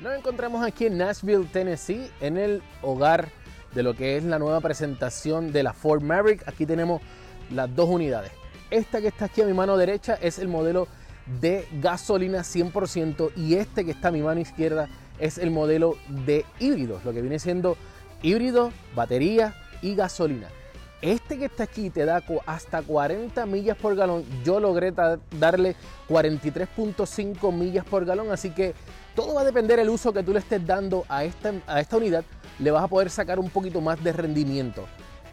Nos 0.00 0.16
encontramos 0.16 0.64
aquí 0.64 0.86
en 0.86 0.96
Nashville, 0.96 1.44
Tennessee, 1.52 2.10
en 2.22 2.38
el 2.38 2.62
hogar 2.80 3.28
de 3.74 3.82
lo 3.82 3.94
que 3.94 4.16
es 4.16 4.24
la 4.24 4.38
nueva 4.38 4.62
presentación 4.62 5.52
de 5.52 5.62
la 5.62 5.74
Ford 5.74 6.00
Maverick. 6.00 6.48
Aquí 6.48 6.64
tenemos 6.64 7.02
las 7.50 7.74
dos 7.76 7.90
unidades. 7.90 8.32
Esta 8.70 9.02
que 9.02 9.08
está 9.08 9.26
aquí 9.26 9.42
a 9.42 9.44
mi 9.44 9.52
mano 9.52 9.76
derecha 9.76 10.14
es 10.14 10.38
el 10.38 10.48
modelo 10.48 10.88
de 11.42 11.68
gasolina 11.82 12.38
100% 12.38 13.32
y 13.36 13.56
este 13.56 13.84
que 13.84 13.90
está 13.90 14.08
a 14.08 14.10
mi 14.10 14.22
mano 14.22 14.40
izquierda 14.40 14.88
es 15.18 15.36
el 15.36 15.50
modelo 15.50 15.98
de 16.08 16.46
híbrido, 16.58 16.98
lo 17.04 17.12
que 17.12 17.20
viene 17.20 17.38
siendo 17.38 17.76
híbrido, 18.22 18.72
batería 18.94 19.54
y 19.82 19.96
gasolina. 19.96 20.48
Este 21.02 21.38
que 21.38 21.44
está 21.46 21.64
aquí 21.64 21.90
te 21.90 22.06
da 22.06 22.22
hasta 22.46 22.80
40 22.80 23.44
millas 23.44 23.76
por 23.76 23.94
galón. 23.96 24.24
Yo 24.44 24.60
logré 24.60 24.92
darle 24.92 25.76
43.5 26.08 27.52
millas 27.52 27.84
por 27.84 28.06
galón, 28.06 28.30
así 28.32 28.50
que 28.50 28.74
todo 29.14 29.34
va 29.34 29.42
a 29.42 29.44
depender 29.44 29.78
del 29.78 29.88
uso 29.88 30.12
que 30.12 30.22
tú 30.22 30.32
le 30.32 30.38
estés 30.38 30.66
dando 30.66 31.04
a 31.08 31.24
esta, 31.24 31.52
a 31.66 31.80
esta 31.80 31.96
unidad. 31.96 32.24
Le 32.58 32.70
vas 32.70 32.84
a 32.84 32.88
poder 32.88 33.10
sacar 33.10 33.38
un 33.38 33.50
poquito 33.50 33.80
más 33.80 34.02
de 34.02 34.12
rendimiento. 34.12 34.86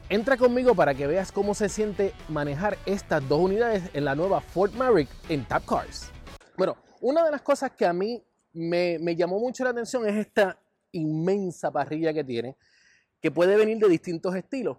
Entra 0.10 0.38
conmigo 0.38 0.74
para 0.74 0.94
que 0.96 1.08
veas 1.08 1.32
cómo 1.32 1.54
se 1.54 1.70
siente 1.70 2.14
manejar 2.30 2.78
estas 2.86 3.28
dos 3.28 3.42
unidades 3.42 3.84
en 3.94 4.06
la 4.06 4.16
nueva 4.16 4.42
Ford 4.42 4.74
Maverick 4.74 5.10
en 5.30 5.46
Tap 5.46 5.66
Cars. 5.66 6.10
Bueno, 6.58 6.78
una 7.02 7.26
de 7.26 7.32
las 7.32 7.42
cosas 7.42 7.72
que 7.72 7.86
a 7.86 7.94
mí 7.94 8.24
me, 8.54 8.98
me 9.00 9.16
llamó 9.16 9.40
mucho 9.40 9.64
la 9.64 9.72
atención 9.72 10.08
es 10.08 10.16
esta 10.16 10.58
inmensa 10.92 11.72
parrilla 11.72 12.14
que 12.14 12.24
tiene, 12.24 12.56
que 13.22 13.32
puede 13.32 13.58
venir 13.58 13.78
de 13.78 13.90
distintos 13.90 14.36
estilos 14.36 14.78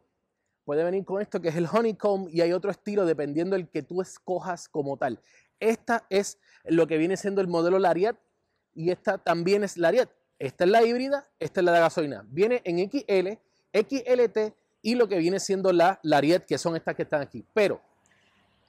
puede 0.69 0.85
venir 0.85 1.03
con 1.07 1.23
esto 1.23 1.41
que 1.41 1.49
es 1.49 1.57
el 1.57 1.67
honeycomb 1.73 2.29
y 2.31 2.43
hay 2.43 2.53
otro 2.53 2.71
estilo 2.71 3.07
dependiendo 3.07 3.57
del 3.57 3.71
que 3.71 3.83
tú 3.83 4.03
escojas 4.03 4.69
como 4.69 4.99
tal. 4.99 5.19
Esta 5.61 6.05
es 6.11 6.37
lo 6.67 6.87
que 6.87 6.99
viene 6.99 7.17
siendo 7.17 7.41
el 7.41 7.49
modelo 7.49 7.79
Lariat 7.79 8.19
y 8.75 8.91
esta 8.91 9.19
también 9.19 9.65
es 9.65 9.77
Lariat. 9.77 10.11
Esta 10.39 10.65
es 10.65 10.71
la 10.71 10.85
híbrida, 10.85 11.29
esta 11.41 11.61
es 11.61 11.65
la 11.65 11.73
de 11.73 11.81
gasolina. 11.81 12.25
Viene 12.29 12.63
en 12.65 12.89
XL, 12.89 13.39
XLT 13.73 14.55
y 14.83 14.95
lo 14.95 15.09
que 15.09 15.19
viene 15.19 15.41
siendo 15.41 15.73
la 15.73 15.99
Lariat, 16.03 16.45
que 16.45 16.59
son 16.59 16.77
estas 16.77 16.95
que 16.95 17.03
están 17.03 17.21
aquí. 17.21 17.45
Pero 17.53 17.81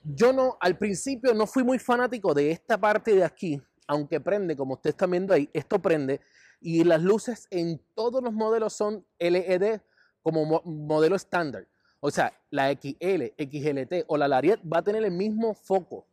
yo 0.04 0.34
no, 0.34 0.58
al 0.60 0.78
principio 0.78 1.34
no 1.34 1.46
fui 1.46 1.64
muy 1.64 1.78
fanático 1.78 2.34
de 2.34 2.52
esta 2.52 2.78
parte 2.80 3.14
de 3.14 3.24
aquí, 3.24 3.62
aunque 3.88 4.20
prende, 4.20 4.56
como 4.56 4.74
ustedes 4.74 4.94
están 4.94 5.12
viendo 5.12 5.34
ahí, 5.34 5.50
esto 5.54 5.80
prende. 5.80 6.22
Y 6.62 6.84
las 6.84 7.02
luces 7.02 7.48
en 7.52 7.80
todos 7.94 8.24
los 8.24 8.34
modelos 8.34 8.74
son 8.74 9.06
LED 9.20 9.82
como 10.24 10.62
modelo 10.64 11.16
estándar. 11.16 11.68
O 12.00 12.12
sea, 12.12 12.34
la 12.50 12.72
XL, 12.72 13.34
XLT 13.38 14.06
o 14.08 14.18
la 14.18 14.28
Lariat 14.28 14.60
va 14.62 14.80
a 14.80 14.84
tener 14.84 15.04
el 15.04 15.12
mismo 15.12 15.54
foco. 15.54 16.06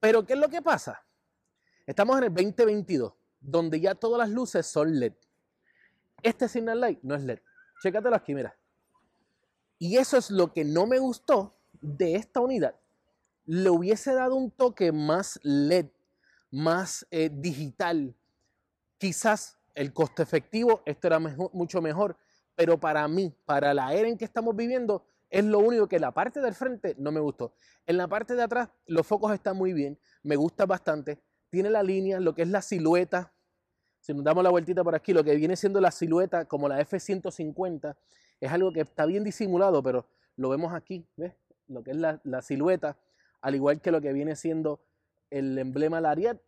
Pero 0.00 0.26
¿qué 0.26 0.34
es 0.34 0.38
lo 0.38 0.48
que 0.48 0.60
pasa? 0.60 1.03
Estamos 1.86 2.16
en 2.16 2.24
el 2.24 2.34
2022, 2.34 3.12
donde 3.40 3.78
ya 3.78 3.94
todas 3.94 4.18
las 4.18 4.30
luces 4.30 4.66
son 4.66 4.98
LED. 4.98 5.12
Este 6.22 6.48
Signal 6.48 6.80
Light 6.80 7.00
no 7.02 7.14
es 7.14 7.22
LED. 7.22 7.40
Chécatelo 7.82 8.16
aquí, 8.16 8.34
mira. 8.34 8.56
Y 9.78 9.98
eso 9.98 10.16
es 10.16 10.30
lo 10.30 10.52
que 10.52 10.64
no 10.64 10.86
me 10.86 10.98
gustó 10.98 11.54
de 11.82 12.14
esta 12.14 12.40
unidad. 12.40 12.74
Le 13.44 13.68
hubiese 13.68 14.14
dado 14.14 14.34
un 14.34 14.50
toque 14.50 14.92
más 14.92 15.38
LED, 15.42 15.88
más 16.50 17.06
eh, 17.10 17.28
digital. 17.30 18.14
Quizás 18.96 19.58
el 19.74 19.92
costo 19.92 20.22
efectivo, 20.22 20.82
esto 20.86 21.08
era 21.08 21.18
mucho 21.18 21.82
mejor, 21.82 22.16
pero 22.54 22.80
para 22.80 23.06
mí, 23.08 23.34
para 23.44 23.74
la 23.74 23.92
era 23.92 24.08
en 24.08 24.16
que 24.16 24.24
estamos 24.24 24.56
viviendo, 24.56 25.04
es 25.28 25.44
lo 25.44 25.58
único 25.58 25.86
que 25.86 25.98
la 25.98 26.12
parte 26.12 26.40
del 26.40 26.54
frente 26.54 26.94
no 26.96 27.12
me 27.12 27.20
gustó. 27.20 27.54
En 27.86 27.98
la 27.98 28.08
parte 28.08 28.34
de 28.34 28.42
atrás 28.42 28.70
los 28.86 29.06
focos 29.06 29.34
están 29.34 29.58
muy 29.58 29.74
bien, 29.74 29.98
me 30.22 30.36
gusta 30.36 30.64
bastante. 30.64 31.20
Tiene 31.54 31.70
la 31.70 31.84
línea, 31.84 32.18
lo 32.18 32.34
que 32.34 32.42
es 32.42 32.48
la 32.48 32.60
silueta. 32.60 33.32
Si 34.00 34.12
nos 34.12 34.24
damos 34.24 34.42
la 34.42 34.50
vueltita 34.50 34.82
por 34.82 34.96
aquí, 34.96 35.12
lo 35.12 35.22
que 35.22 35.36
viene 35.36 35.54
siendo 35.54 35.80
la 35.80 35.92
silueta 35.92 36.46
como 36.46 36.68
la 36.68 36.80
F-150 36.80 37.94
es 38.40 38.50
algo 38.50 38.72
que 38.72 38.80
está 38.80 39.06
bien 39.06 39.22
disimulado, 39.22 39.80
pero 39.80 40.04
lo 40.34 40.48
vemos 40.48 40.74
aquí, 40.74 41.06
¿ves? 41.16 41.32
Lo 41.68 41.84
que 41.84 41.92
es 41.92 41.96
la, 41.96 42.42
silueta, 42.42 42.98
al 43.40 43.54
igual 43.54 43.80
que 43.80 43.92
lo 43.92 44.00
que 44.00 44.12
viene 44.12 44.34
siendo 44.34 44.80
el 45.30 45.56
emblema 45.56 46.00
Lariat. 46.00 46.40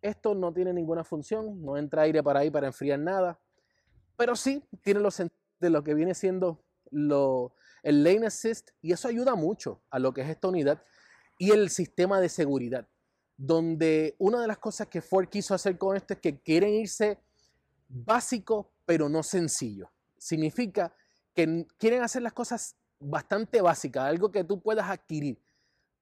Esto 0.00 0.34
no 0.34 0.50
tiene 0.54 0.72
ninguna 0.72 1.04
función, 1.04 1.62
no 1.62 1.76
entra 1.76 2.00
aire 2.00 2.22
para 2.22 2.40
ahí 2.40 2.50
para 2.50 2.68
enfriar 2.68 2.98
nada, 2.98 3.38
pero 4.16 4.34
sí 4.34 4.64
tiene 4.80 5.00
los 5.00 5.18
de 5.60 5.68
lo 5.68 5.84
que 5.84 5.92
viene 5.92 6.14
siendo 6.14 6.64
lo, 6.90 7.52
el 7.82 8.02
lane 8.02 8.28
assist 8.28 8.70
y 8.80 8.92
eso 8.92 9.08
ayuda 9.08 9.34
mucho 9.34 9.82
a 9.90 9.98
lo 9.98 10.14
que 10.14 10.22
es 10.22 10.30
esta 10.30 10.48
unidad 10.48 10.82
y 11.36 11.50
el 11.50 11.68
sistema 11.68 12.18
de 12.18 12.30
seguridad, 12.30 12.88
donde 13.36 14.14
una 14.18 14.40
de 14.40 14.46
las 14.46 14.58
cosas 14.58 14.88
que 14.88 15.00
Ford 15.00 15.28
quiso 15.28 15.54
hacer 15.54 15.76
con 15.76 15.96
esto 15.96 16.14
es 16.14 16.20
que 16.20 16.40
quieren 16.40 16.74
irse 16.74 17.18
básico 17.88 18.72
pero 18.86 19.08
no 19.08 19.22
sencillo. 19.22 19.90
Significa 20.18 20.94
que 21.34 21.66
quieren 21.78 22.02
hacer 22.02 22.22
las 22.22 22.32
cosas 22.32 22.76
bastante 23.00 23.60
básicas, 23.60 24.04
algo 24.04 24.30
que 24.30 24.44
tú 24.44 24.60
puedas 24.60 24.88
adquirir, 24.88 25.42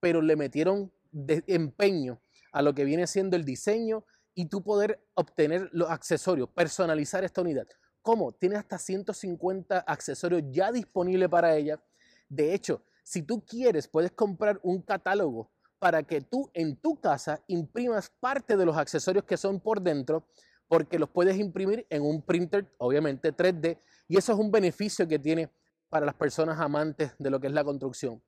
pero 0.00 0.20
le 0.20 0.37
metieron 0.37 0.93
de 1.10 1.43
empeño 1.47 2.20
a 2.53 2.62
lo 2.62 2.75
que 2.75 2.84
viene 2.84 3.06
siendo 3.06 3.37
el 3.37 3.44
diseño 3.44 4.04
y 4.34 4.47
tú 4.47 4.62
poder 4.62 5.04
obtener 5.14 5.69
los 5.72 5.91
accesorios, 5.91 6.49
personalizar 6.50 7.25
esta 7.25 7.41
unidad. 7.41 7.66
¿Cómo? 8.03 8.32
Tiene 8.32 8.56
hasta 8.56 8.78
150 8.78 9.78
accesorios 9.78 10.43
ya 10.50 10.72
disponibles 10.72 11.28
para 11.28 11.56
ella. 11.56 11.82
De 12.28 12.53
hecho, 12.54 12.84
si 13.04 13.22
tú 13.22 13.44
quieres, 13.44 13.88
puedes 13.88 14.12
comprar 14.12 14.59
un 14.62 14.82
catálogo 14.82 15.50
para 15.82 16.04
que 16.04 16.20
tú 16.20 16.48
en 16.54 16.76
tu 16.76 17.00
casa 17.00 17.43
imprimas 17.48 18.09
parte 18.20 18.56
de 18.56 18.65
los 18.65 18.76
accesorios 18.76 19.25
que 19.25 19.37
son 19.37 19.59
por 19.59 19.82
dentro, 19.82 20.28
porque 20.69 20.97
los 20.97 21.09
puedes 21.09 21.37
imprimir 21.37 21.88
en 21.91 22.03
un 22.03 22.22
printer, 22.22 22.72
obviamente 22.78 23.34
3D, 23.34 23.81
y 24.06 24.16
eso 24.16 24.32
es 24.32 24.38
un 24.38 24.53
beneficio 24.53 25.09
que 25.09 25.19
tiene 25.19 25.50
para 25.88 26.06
las 26.06 26.15
personas 26.15 26.60
amantes 26.60 27.10
de 27.19 27.31
lo 27.31 27.41
que 27.41 27.48
es 27.48 27.53
la 27.53 27.65
construcción. 27.65 28.22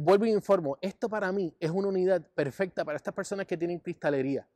vuelvo 0.00 0.26
y 0.26 0.32
informo, 0.32 0.76
esto 0.80 1.08
para 1.08 1.30
mí 1.30 1.54
es 1.60 1.70
una 1.70 1.86
unidad 1.86 2.26
perfecta 2.34 2.84
para 2.84 2.96
estas 2.96 3.14
personas 3.14 3.46
que 3.46 3.56
tienen 3.56 3.78
cristalería, 3.78 4.48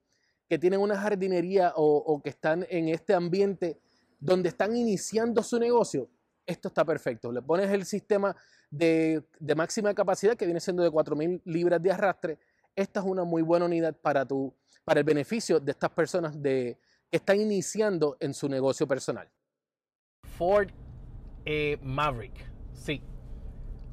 que 0.48 0.58
tienen 0.58 0.80
una 0.80 0.98
jardinería 0.98 1.72
o, 1.76 2.20
que 2.20 2.30
están 2.30 2.66
en 2.68 2.88
este 2.88 3.14
ambiente 3.14 3.78
donde 4.18 4.48
están 4.48 4.74
iniciando 4.74 5.40
su 5.44 5.56
negocio, 5.56 6.10
esto 6.46 6.68
está 6.68 6.84
perfecto. 6.84 7.32
Le 7.32 7.42
pones 7.42 7.70
el 7.70 7.84
sistema 7.84 8.34
de, 8.70 9.22
máxima 9.56 9.94
capacidad 9.94 10.36
que 10.36 10.44
viene 10.44 10.60
siendo 10.60 10.82
de 10.82 10.90
4.000 10.90 11.42
libras 11.44 11.82
de 11.82 11.92
arrastre. 11.92 12.38
Esta 12.74 13.00
es 13.00 13.06
una 13.06 13.24
muy 13.24 13.42
buena 13.42 13.66
unidad 13.66 13.94
para, 13.94 14.24
tu, 14.24 14.54
para 14.84 15.00
el 15.00 15.04
beneficio 15.04 15.60
de 15.60 15.72
estas 15.72 15.90
personas 15.90 16.40
de, 16.40 16.78
que 17.10 17.16
están 17.16 17.40
iniciando 17.40 18.16
en 18.20 18.34
su 18.34 18.48
negocio 18.48 18.86
personal. 18.86 19.28
Ford 20.38 20.70
eh, 21.44 21.78
Maverick, 21.82 22.50
sí. 22.72 23.02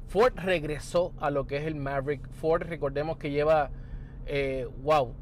Ford 0.08 0.32
regresó 0.36 1.12
a 1.20 1.30
lo 1.30 1.46
que 1.46 1.58
es 1.58 1.66
el 1.66 1.76
Maverick. 1.76 2.28
Ford, 2.32 2.62
recordemos 2.62 3.18
que 3.18 3.30
lleva, 3.30 3.70
eh, 4.26 4.66
wow, 4.82 5.14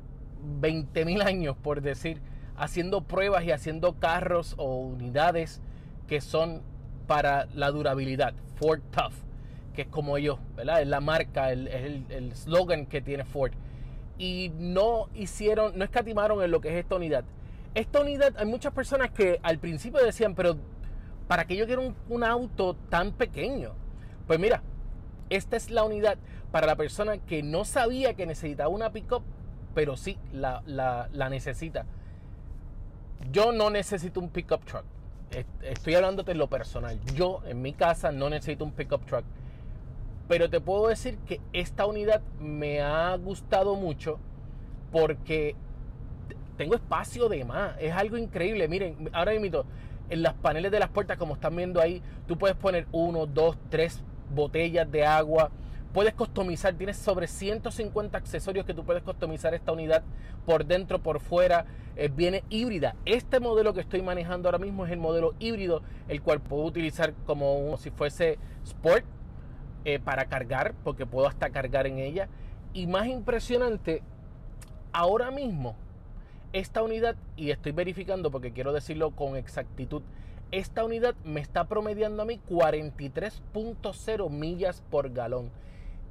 20.000 0.61 1.23
años 1.23 1.57
por 1.57 1.83
decir 1.83 2.23
haciendo 2.59 3.03
pruebas 3.03 3.45
y 3.45 3.53
haciendo 3.53 3.99
carros 3.99 4.55
o 4.59 4.81
unidades 4.81 5.61
que 6.07 6.21
son 6.21 6.63
para 7.09 7.49
la 7.55 7.73
durabilidad, 7.73 8.35
Ford 8.55 8.81
Tough, 8.93 9.15
que 9.75 9.83
es 9.83 9.89
como 9.89 10.17
ellos, 10.17 10.39
¿verdad? 10.55 10.83
Es 10.83 10.87
la 10.87 11.01
marca, 11.01 11.51
el, 11.51 11.67
el, 11.67 12.37
slogan 12.37 12.87
que 12.87 13.01
tiene 13.01 13.25
Ford. 13.25 13.53
Y 14.17 14.53
no 14.57 15.09
hicieron, 15.15 15.77
no 15.77 15.85
escatimaron 15.85 16.41
en 16.43 16.53
lo 16.53 16.61
que 16.61 16.69
es 16.69 16.75
esta 16.77 16.95
unidad. 16.95 17.25
Esta 17.75 18.01
unidad, 18.01 18.35
hay 18.37 18.47
muchas 18.47 18.73
personas 18.73 19.11
que 19.11 19.41
al 19.43 19.59
principio 19.59 20.01
decían, 20.05 20.37
pero 20.37 20.57
¿para 21.27 21.47
qué 21.47 21.57
yo 21.57 21.67
quiero 21.67 21.83
un, 21.83 21.97
un 22.09 22.23
auto 22.23 22.77
tan 22.89 23.13
pequeño? 23.13 23.73
Pues 24.29 24.39
mira, 24.39 24.63
esta 25.31 25.57
es 25.57 25.71
la 25.71 25.83
unidad 25.83 26.19
para 26.53 26.67
la 26.67 26.77
persona 26.77 27.19
que 27.19 27.43
no 27.43 27.65
sabía 27.65 28.15
que 28.15 28.27
necesitaba 28.27 28.69
una 28.69 28.93
pickup, 28.93 29.25
pero 29.75 29.97
sí 29.97 30.19
la, 30.33 30.63
la, 30.67 31.09
la 31.13 31.29
necesita 31.29 31.87
yo 33.33 33.53
no 33.53 33.71
necesito 33.71 34.21
un 34.21 34.29
pickup 34.29 34.65
truck. 34.65 34.85
Estoy 35.63 35.95
hablándote 35.95 36.33
de 36.33 36.39
lo 36.39 36.49
personal. 36.49 36.99
Yo 37.15 37.43
en 37.47 37.61
mi 37.63 37.73
casa 37.73 38.13
no 38.13 38.31
necesito 38.31 38.65
un 38.65 38.73
pickup 38.73 39.05
truck. 39.07 39.25
Pero 40.29 40.51
te 40.51 40.61
puedo 40.61 40.89
decir 40.89 41.19
que 41.27 41.41
esta 41.53 41.87
unidad 41.87 42.21
me 42.39 42.81
ha 42.81 43.17
gustado 43.17 43.77
mucho 43.77 44.19
porque 44.93 45.57
tengo 46.57 46.75
espacio 46.75 47.29
de 47.29 47.45
más. 47.45 47.77
Es 47.79 47.93
algo 47.93 48.17
increíble. 48.17 48.69
Miren, 48.69 49.11
ahora 49.13 49.33
mismo 49.33 49.65
en 50.11 50.23
las 50.23 50.35
paneles 50.35 50.71
de 50.73 50.81
las 50.81 50.89
puertas, 50.89 51.19
como 51.19 51.35
están 51.35 51.55
viendo 51.57 51.81
ahí, 51.81 52.03
tú 52.27 52.37
puedes 52.37 52.57
poner 52.57 52.87
uno, 52.93 53.27
dos, 53.27 53.57
tres 53.71 54.03
botellas 54.35 54.91
de 54.91 55.05
agua 55.05 55.51
Puedes 55.93 56.13
customizar, 56.13 56.75
tienes 56.75 56.99
sobre 56.99 57.27
150 57.27 58.19
accesorios 58.19 58.67
que 58.67 58.75
tú 58.75 58.85
puedes 58.85 59.03
customizar 59.03 59.55
esta 59.55 59.73
unidad 59.73 60.03
por 60.45 60.67
dentro, 60.67 61.03
por 61.03 61.21
fuera. 61.21 61.65
Eh, 61.97 62.11
viene 62.15 62.45
híbrida. 62.51 62.95
Este 63.07 63.41
modelo 63.41 63.73
que 63.73 63.81
estoy 63.81 64.03
manejando 64.03 64.49
ahora 64.49 64.59
mismo 64.59 64.85
es 64.85 64.93
el 64.93 64.99
modelo 64.99 65.35
híbrido, 65.39 65.83
el 66.09 66.23
cual 66.23 66.41
puedo 66.41 66.65
utilizar 66.65 67.15
como 67.27 67.77
si 67.79 67.91
fuese 67.91 68.39
Sport 68.65 69.05
eh, 69.85 69.99
para 69.99 70.27
cargar, 70.27 70.75
porque 70.85 71.07
puedo 71.07 71.27
hasta 71.27 71.51
cargar 71.51 71.87
en 71.87 71.99
ella. 71.99 72.29
Y 72.75 72.87
más 72.87 73.07
impresionante, 73.07 74.03
ahora 74.93 75.31
mismo 75.31 75.77
Esta 76.53 76.83
unidad, 76.83 77.17
y 77.37 77.51
estoy 77.51 77.73
verificando 77.73 78.31
porque 78.31 78.53
quiero 78.53 78.73
decirlo 78.73 79.11
con 79.11 79.37
exactitud, 79.37 80.03
esta 80.51 80.83
unidad 80.83 81.15
me 81.25 81.41
está 81.41 81.65
promediando 81.65 82.23
a 82.23 82.25
mí 82.25 82.41
43.0 82.49 84.31
millas 84.31 84.83
por 84.91 85.13
galón. 85.13 85.51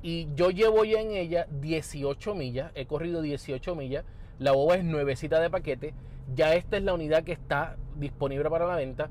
Y 0.01 0.27
yo 0.35 0.51
llevo 0.51 0.85
ya 0.85 1.01
en 1.01 1.11
ella 1.11 1.47
18 1.49 2.35
millas, 2.35 2.71
he 2.75 2.85
corrido 2.85 3.21
18 3.21 3.75
millas. 3.75 4.05
La 4.39 4.51
boba 4.51 4.75
es 4.75 4.83
nuevecita 4.83 5.39
de 5.39 5.49
paquete. 5.49 5.93
Ya 6.35 6.53
esta 6.53 6.77
es 6.77 6.83
la 6.83 6.93
unidad 6.93 7.23
que 7.23 7.31
está 7.31 7.77
disponible 7.95 8.49
para 8.49 8.67
la 8.67 8.75
venta. 8.75 9.09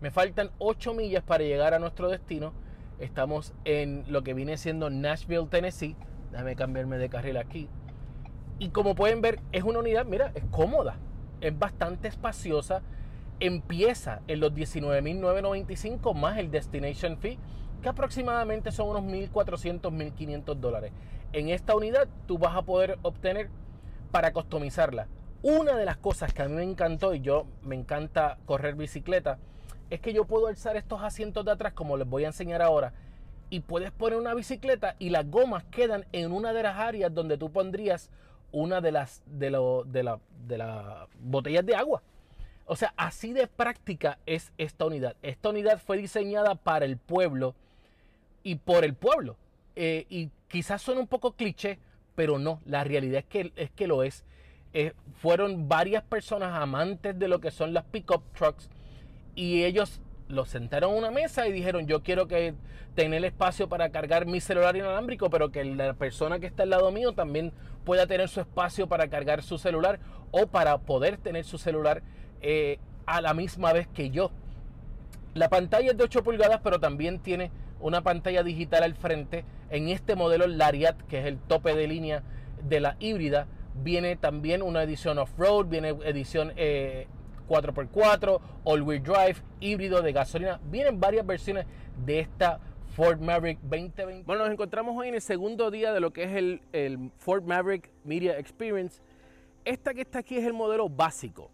Me 0.00 0.10
faltan 0.10 0.50
8 0.58 0.94
millas 0.94 1.22
para 1.22 1.44
llegar 1.44 1.74
a 1.74 1.78
nuestro 1.78 2.08
destino. 2.08 2.52
Estamos 2.98 3.52
en 3.64 4.04
lo 4.08 4.22
que 4.22 4.34
viene 4.34 4.56
siendo 4.56 4.88
Nashville, 4.88 5.46
Tennessee. 5.50 5.96
Déjame 6.30 6.56
cambiarme 6.56 6.98
de 6.98 7.08
carril 7.08 7.36
aquí. 7.36 7.68
Y 8.58 8.70
como 8.70 8.94
pueden 8.94 9.20
ver, 9.20 9.40
es 9.52 9.64
una 9.64 9.80
unidad, 9.80 10.06
mira, 10.06 10.32
es 10.34 10.44
cómoda. 10.50 10.96
Es 11.40 11.58
bastante 11.58 12.08
espaciosa. 12.08 12.82
Empieza 13.38 14.22
en 14.28 14.40
los 14.40 14.52
19.995 14.52 16.14
más 16.14 16.38
el 16.38 16.50
Destination 16.50 17.18
Fee, 17.18 17.38
que 17.82 17.88
aproximadamente 17.88 18.72
son 18.72 18.88
unos 18.88 19.02
1.400, 19.02 19.80
1.500 19.80 20.54
dólares. 20.56 20.92
En 21.32 21.48
esta 21.48 21.74
unidad 21.74 22.08
tú 22.26 22.38
vas 22.38 22.56
a 22.56 22.62
poder 22.62 22.98
obtener 23.02 23.50
para 24.10 24.32
customizarla. 24.32 25.08
Una 25.42 25.76
de 25.76 25.84
las 25.84 25.96
cosas 25.96 26.32
que 26.32 26.42
a 26.42 26.48
mí 26.48 26.54
me 26.54 26.62
encantó 26.62 27.14
y 27.14 27.20
yo 27.20 27.46
me 27.62 27.76
encanta 27.76 28.38
correr 28.46 28.74
bicicleta 28.74 29.38
es 29.90 30.00
que 30.00 30.12
yo 30.12 30.24
puedo 30.24 30.48
alzar 30.48 30.76
estos 30.76 31.02
asientos 31.02 31.44
de 31.44 31.52
atrás 31.52 31.72
como 31.72 31.96
les 31.96 32.08
voy 32.08 32.24
a 32.24 32.28
enseñar 32.28 32.62
ahora 32.62 32.92
y 33.50 33.60
puedes 33.60 33.92
poner 33.92 34.18
una 34.18 34.34
bicicleta 34.34 34.96
y 34.98 35.10
las 35.10 35.30
gomas 35.30 35.64
quedan 35.64 36.06
en 36.12 36.32
una 36.32 36.52
de 36.52 36.62
las 36.62 36.78
áreas 36.78 37.14
donde 37.14 37.38
tú 37.38 37.50
pondrías 37.50 38.10
una 38.50 38.80
de 38.80 38.92
las 38.92 39.22
de, 39.26 39.50
de, 39.86 40.02
la, 40.02 40.18
de 40.46 40.58
las 40.58 41.08
botellas 41.20 41.64
de 41.64 41.76
agua. 41.76 42.02
O 42.64 42.74
sea, 42.74 42.92
así 42.96 43.32
de 43.32 43.46
práctica 43.46 44.18
es 44.26 44.52
esta 44.58 44.86
unidad. 44.86 45.16
Esta 45.22 45.50
unidad 45.50 45.78
fue 45.78 45.98
diseñada 45.98 46.56
para 46.56 46.84
el 46.84 46.96
pueblo 46.96 47.54
y 48.46 48.54
por 48.54 48.84
el 48.84 48.94
pueblo. 48.94 49.36
Eh, 49.74 50.06
y 50.08 50.30
quizás 50.46 50.80
suene 50.80 51.00
un 51.00 51.08
poco 51.08 51.32
cliché, 51.32 51.80
pero 52.14 52.38
no, 52.38 52.60
la 52.64 52.84
realidad 52.84 53.18
es 53.18 53.24
que, 53.24 53.52
es 53.56 53.72
que 53.72 53.88
lo 53.88 54.04
es. 54.04 54.24
Eh, 54.72 54.92
fueron 55.20 55.68
varias 55.68 56.04
personas 56.04 56.54
amantes 56.54 57.18
de 57.18 57.26
lo 57.26 57.40
que 57.40 57.50
son 57.50 57.74
las 57.74 57.82
pickup 57.86 58.22
trucks 58.38 58.70
y 59.34 59.64
ellos 59.64 60.00
los 60.28 60.48
sentaron 60.48 60.92
a 60.92 60.96
una 60.96 61.10
mesa 61.10 61.48
y 61.48 61.52
dijeron 61.52 61.86
yo 61.86 62.02
quiero 62.02 62.28
que 62.28 62.54
tener 62.94 63.24
espacio 63.24 63.68
para 63.68 63.90
cargar 63.90 64.26
mi 64.26 64.40
celular 64.40 64.76
inalámbrico 64.76 65.30
pero 65.30 65.50
que 65.50 65.64
la 65.64 65.94
persona 65.94 66.38
que 66.40 66.46
está 66.46 66.64
al 66.64 66.70
lado 66.70 66.90
mío 66.90 67.12
también 67.12 67.52
pueda 67.84 68.06
tener 68.06 68.28
su 68.28 68.40
espacio 68.40 68.88
para 68.88 69.08
cargar 69.08 69.42
su 69.42 69.56
celular 69.56 70.00
o 70.32 70.48
para 70.48 70.78
poder 70.78 71.16
tener 71.16 71.44
su 71.44 71.58
celular 71.58 72.02
eh, 72.42 72.78
a 73.06 73.20
la 73.20 73.34
misma 73.34 73.72
vez 73.72 73.86
que 73.88 74.10
yo 74.10 74.30
la 75.34 75.48
pantalla 75.48 75.92
es 75.92 75.96
de 75.96 76.04
8 76.04 76.24
pulgadas 76.24 76.60
pero 76.62 76.80
también 76.80 77.20
tiene 77.20 77.50
una 77.80 78.02
pantalla 78.02 78.42
digital 78.42 78.82
al 78.82 78.94
frente 78.94 79.44
en 79.70 79.88
este 79.88 80.16
modelo 80.16 80.46
Lariat 80.46 81.00
que 81.02 81.20
es 81.20 81.26
el 81.26 81.38
tope 81.38 81.74
de 81.74 81.86
línea 81.86 82.22
de 82.68 82.80
la 82.80 82.96
híbrida 83.00 83.46
viene 83.82 84.16
también 84.16 84.62
una 84.62 84.82
edición 84.82 85.18
off-road 85.18 85.66
viene 85.66 85.90
edición 86.04 86.52
eh, 86.56 87.06
4x4, 87.48 88.40
all-wheel 88.64 89.02
drive, 89.02 89.36
híbrido 89.60 90.02
de 90.02 90.12
gasolina. 90.12 90.60
Vienen 90.70 91.00
varias 91.00 91.26
versiones 91.26 91.66
de 92.04 92.20
esta 92.20 92.60
Ford 92.94 93.20
Maverick 93.20 93.60
2020. 93.62 94.24
Bueno, 94.24 94.44
nos 94.44 94.52
encontramos 94.52 94.96
hoy 94.96 95.08
en 95.08 95.14
el 95.14 95.22
segundo 95.22 95.70
día 95.70 95.92
de 95.92 96.00
lo 96.00 96.12
que 96.12 96.24
es 96.24 96.32
el, 96.32 96.62
el 96.72 97.10
Ford 97.18 97.44
Maverick 97.44 97.90
Media 98.04 98.38
Experience. 98.38 99.00
Esta 99.64 99.94
que 99.94 100.02
está 100.02 100.20
aquí 100.20 100.36
es 100.36 100.44
el 100.44 100.52
modelo 100.52 100.88
básico. 100.88 101.50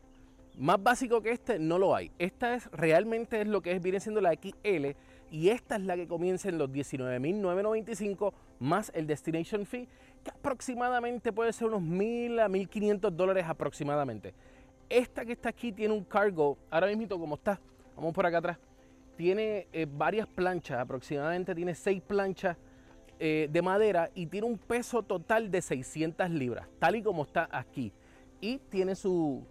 Más 0.56 0.82
básico 0.82 1.22
que 1.22 1.30
este 1.30 1.58
no 1.58 1.78
lo 1.78 1.94
hay. 1.94 2.10
Esta 2.18 2.54
es 2.54 2.70
realmente 2.72 3.44
lo 3.44 3.62
que 3.62 3.72
es, 3.72 3.82
viene 3.82 4.00
siendo 4.00 4.20
la 4.20 4.34
XL 4.34 4.96
y 5.32 5.48
esta 5.48 5.76
es 5.76 5.82
la 5.82 5.96
que 5.96 6.06
comienza 6.06 6.50
en 6.50 6.58
los 6.58 6.68
19.995 6.70 8.34
más 8.58 8.92
el 8.94 9.06
Destination 9.06 9.64
Fee, 9.64 9.88
que 10.22 10.30
aproximadamente 10.30 11.32
puede 11.32 11.54
ser 11.54 11.68
unos 11.68 11.80
1.000 11.80 12.38
a 12.38 12.48
1.500 12.48 13.10
dólares 13.10 13.46
aproximadamente. 13.48 14.34
Esta 14.90 15.24
que 15.24 15.32
está 15.32 15.48
aquí 15.48 15.72
tiene 15.72 15.94
un 15.94 16.04
cargo, 16.04 16.58
ahora 16.70 16.88
mismo 16.88 17.18
como 17.18 17.36
está, 17.36 17.58
vamos 17.96 18.12
por 18.12 18.26
acá 18.26 18.38
atrás, 18.38 18.58
tiene 19.16 19.68
eh, 19.72 19.86
varias 19.90 20.26
planchas, 20.26 20.78
aproximadamente 20.78 21.54
tiene 21.54 21.74
seis 21.74 22.02
planchas 22.02 22.58
eh, 23.18 23.48
de 23.50 23.62
madera 23.62 24.10
y 24.14 24.26
tiene 24.26 24.46
un 24.46 24.58
peso 24.58 25.02
total 25.02 25.50
de 25.50 25.62
600 25.62 26.28
libras, 26.28 26.68
tal 26.78 26.96
y 26.96 27.02
como 27.02 27.22
está 27.22 27.48
aquí. 27.50 27.90
Y 28.38 28.58
tiene 28.58 28.94
su 28.94 29.46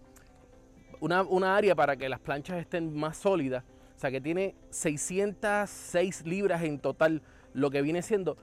una, 0.99 1.23
una 1.23 1.57
área 1.57 1.73
para 1.73 1.97
que 1.97 2.07
las 2.07 2.19
planchas 2.19 2.59
estén 2.59 2.93
más 2.95 3.17
sólidas, 3.17 3.63
sea 4.01 4.11
que 4.11 4.19
tiene 4.19 4.55
606 4.71 6.25
libras 6.25 6.63
en 6.63 6.79
total, 6.79 7.21
lo 7.53 7.69
que 7.69 7.81
viene 7.81 8.01
siendo. 8.01 8.35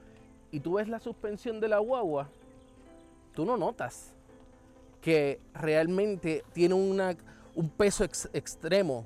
Y 0.51 0.61
tú 0.61 0.75
ves 0.75 0.87
la 0.87 0.99
suspensión 0.99 1.59
de 1.59 1.67
la 1.67 1.79
guagua, 1.79 2.29
tú 3.33 3.45
no 3.45 3.57
notas 3.57 4.15
que 5.01 5.39
realmente 5.53 6.43
tiene 6.53 6.75
una, 6.75 7.15
un 7.55 7.69
peso 7.69 8.03
extremo. 8.03 9.05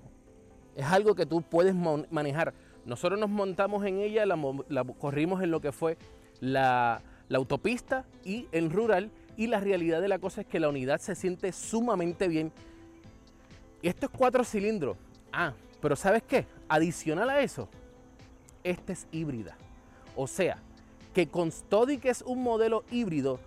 Es 0.75 0.85
algo 0.85 1.15
que 1.15 1.25
tú 1.25 1.41
puedes 1.41 1.73
manejar. 1.73 2.53
Nosotros 2.85 3.19
nos 3.19 3.29
montamos 3.29 3.85
en 3.85 3.99
ella, 3.99 4.25
la, 4.25 4.83
corrimos 4.99 5.41
en 5.41 5.51
lo 5.51 5.59
que 5.59 5.71
fue 5.71 5.97
la, 6.39 7.01
la 7.29 7.37
autopista 7.39 8.05
y 8.23 8.47
en 8.51 8.69
rural. 8.69 9.09
Y 9.37 9.47
la 9.47 9.59
realidad 9.59 10.01
de 10.01 10.07
la 10.07 10.19
cosa 10.19 10.41
es 10.41 10.47
que 10.47 10.59
la 10.59 10.69
unidad 10.69 10.99
se 10.99 11.15
siente 11.15 11.51
sumamente 11.51 12.27
bien. 12.27 12.51
Y 13.81 13.87
esto 13.87 14.05
es 14.05 14.11
cuatro 14.15 14.43
cilindros. 14.43 14.97
Ah, 15.31 15.53
pero 15.83 15.97
¿sabes 15.97 16.23
qué? 16.23 16.45
Adicional 16.69 17.29
a 17.29 17.41
eso, 17.41 17.67
esta 18.63 18.93
es 18.93 19.05
híbrida. 19.11 19.57
O 20.15 20.27
sea, 20.27 20.57
que 21.13 21.27
con 21.27 21.51
Stodi, 21.51 21.97
que 21.97 22.09
es 22.09 22.21
un 22.21 22.41
modelo 22.41 22.85
híbrido, 22.89 23.37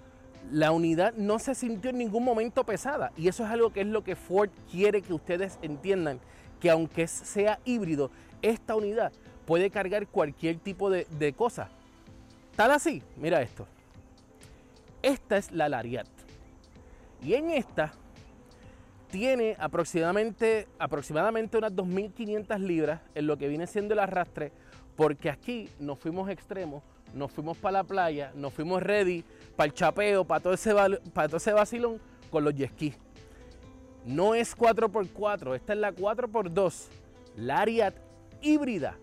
la 0.53 0.71
unidad 0.71 1.15
no 1.15 1.39
se 1.39 1.55
sintió 1.55 1.89
en 1.89 1.97
ningún 1.97 2.25
momento 2.25 2.63
pesada. 2.65 3.11
Y 3.17 3.29
eso 3.29 3.43
es 3.43 3.51
algo 3.51 3.73
que 3.73 3.81
es 3.81 3.87
lo 3.87 4.05
que 4.05 4.17
Ford 4.17 4.51
quiere 4.71 5.01
que 5.01 5.15
ustedes 5.15 5.59
entiendan, 5.63 6.21
que 6.61 6.69
aunque 6.69 7.07
sea 7.07 7.59
híbrido, 7.65 8.11
esta 8.43 8.77
unidad 8.77 9.13
puede 9.47 9.71
cargar 9.71 10.07
cualquier 10.07 10.59
tipo 10.59 10.91
de, 10.91 11.35
cosa. 11.35 11.71
Tal 12.55 12.71
así, 12.71 13.03
mira 13.17 13.41
esto. 13.41 13.67
Esta 15.01 15.39
es 15.39 15.53
la 15.53 15.71
Lariat. 15.71 16.07
Y 17.23 17.33
en 17.33 17.49
esta 17.49 17.95
tiene 19.11 19.57
aproximadamente, 19.59 20.69
aproximadamente 20.79 21.59
unas 21.59 21.73
2.500 21.73 22.59
libras 22.59 23.01
en 23.15 23.27
lo 23.27 23.37
que 23.37 23.49
viene 23.49 23.67
siendo 23.67 23.95
el 23.95 24.01
arrastre, 24.01 24.53
porque 24.97 25.31
aquí 25.31 25.69
nos 25.79 25.99
fuimos 25.99 26.29
extremos 26.31 26.83
nos 27.17 27.33
fuimos 27.33 27.57
para 27.57 27.79
la 27.79 27.85
playa, 27.85 28.33
nos 28.35 28.53
fuimos 28.53 28.83
ready 28.83 29.25
para 29.57 29.69
el 29.69 29.73
chapeo, 29.73 30.25
para 30.25 30.41
todo 30.41 30.53
ese, 30.53 30.73
todo 30.73 31.37
ese 31.37 31.53
vacilón 31.53 32.01
con 32.31 32.45
los 32.45 32.55
jet 32.55 32.73
No 34.05 34.35
es 34.35 34.57
4x4, 34.57 35.57
esta 35.57 35.73
es 35.73 35.79
la 35.79 35.93
4x2, 35.93 36.89
la 37.37 37.61
Ariat 37.61 37.95
híbrida, 38.43 38.97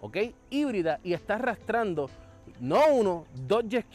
¿ok? 0.00 0.18
Híbrida 0.50 1.00
y 1.02 1.14
está 1.14 1.36
arrastrando 1.36 2.10
no 2.60 2.80
uno, 2.92 3.26
dos 3.46 3.64
jet 3.66 3.86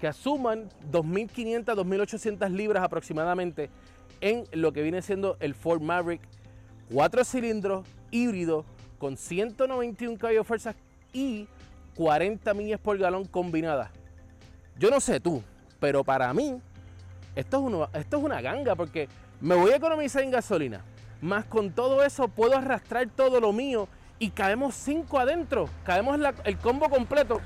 que 0.00 0.08
asuman 0.08 0.68
2.500, 0.90 1.64
2.800 1.64 2.50
libras 2.50 2.82
aproximadamente 2.82 3.70
en 4.20 4.44
lo 4.52 4.72
que 4.72 4.82
viene 4.82 5.02
siendo 5.02 5.36
el 5.40 5.54
Ford 5.54 5.80
Maverick 5.80 6.22
4 6.92 7.24
cilindros 7.24 7.86
híbrido 8.10 8.64
con 8.98 9.16
191 9.16 10.18
caballos 10.18 10.40
de 10.40 10.44
fuerza 10.44 10.74
y 11.12 11.46
40 11.96 12.52
millas 12.54 12.80
por 12.80 12.98
galón 12.98 13.24
combinada. 13.26 13.90
Yo 14.78 14.90
no 14.90 15.00
sé 15.00 15.20
tú, 15.20 15.42
pero 15.78 16.02
para 16.02 16.32
mí 16.32 16.60
esto 17.36 17.88
es, 17.92 18.00
esto 18.00 18.16
es 18.16 18.24
una 18.24 18.40
ganga 18.40 18.74
porque 18.74 19.08
me 19.40 19.54
voy 19.54 19.72
a 19.72 19.76
economizar 19.76 20.22
en 20.22 20.30
gasolina. 20.30 20.80
Más 21.20 21.44
con 21.44 21.70
todo 21.70 22.02
eso 22.02 22.28
puedo 22.28 22.56
arrastrar 22.56 23.08
todo 23.08 23.40
lo 23.40 23.52
mío 23.52 23.86
y 24.18 24.30
caemos 24.30 24.74
5 24.74 25.18
adentro. 25.18 25.68
Caemos 25.84 26.18
el 26.44 26.58
combo 26.58 26.88
completo 26.88 27.40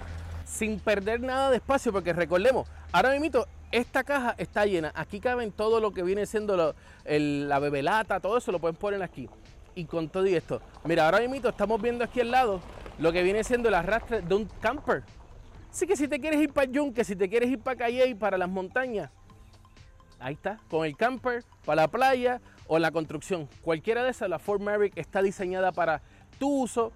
sin 0.44 0.78
perder 0.78 1.20
nada 1.20 1.50
de 1.50 1.56
espacio 1.56 1.92
porque 1.92 2.12
recordemos, 2.12 2.68
ahora 2.92 3.18
mismo 3.18 3.44
esta 3.72 4.04
caja 4.04 4.34
está 4.38 4.66
llena. 4.66 4.92
Aquí 4.94 5.18
caben 5.18 5.50
todo 5.50 5.80
lo 5.80 5.92
que 5.92 6.02
viene 6.02 6.26
siendo 6.26 6.74
la 7.04 7.58
bebelata, 7.58 8.20
todo 8.20 8.38
eso 8.38 8.52
lo 8.52 8.60
pueden 8.60 8.76
poner 8.76 9.02
aquí. 9.02 9.28
Y 9.74 9.86
con 9.86 10.08
todo 10.08 10.26
y 10.26 10.36
esto. 10.36 10.62
Mira, 10.84 11.06
ahora 11.06 11.18
mismo 11.26 11.48
estamos 11.48 11.82
viendo 11.82 12.04
aquí 12.04 12.20
al 12.20 12.30
lado 12.30 12.60
lo 12.98 13.10
que 13.10 13.24
viene 13.24 13.42
siendo 13.42 13.68
el 13.68 13.74
arrastre 13.74 14.22
de 14.22 14.34
un 14.34 14.44
camper. 14.60 15.02
Así 15.68 15.88
que 15.88 15.96
si 15.96 16.06
te 16.06 16.20
quieres 16.20 16.40
ir 16.40 16.52
para 16.52 16.70
Yunque, 16.70 17.02
si 17.02 17.16
te 17.16 17.28
quieres 17.28 17.50
ir 17.50 17.58
para 17.58 17.76
Calle 17.76 18.14
para 18.14 18.38
las 18.38 18.48
montañas, 18.48 19.10
ahí 20.20 20.34
está, 20.34 20.60
con 20.70 20.86
el 20.86 20.96
camper, 20.96 21.42
para 21.64 21.82
la 21.82 21.88
playa 21.88 22.40
o 22.68 22.78
la 22.78 22.92
construcción. 22.92 23.48
Cualquiera 23.62 24.04
de 24.04 24.10
esas, 24.10 24.28
la 24.30 24.38
Ford 24.38 24.60
Maverick 24.60 24.96
está 24.96 25.20
diseñada 25.20 25.72
para 25.72 26.00
tu 26.38 26.62
uso. 26.62 26.92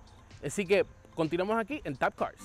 Así 0.46 0.64
que 0.64 0.86
continuamos 1.16 1.58
aquí 1.58 1.80
en 1.82 1.96
Tap 1.96 2.14
Cars. 2.14 2.38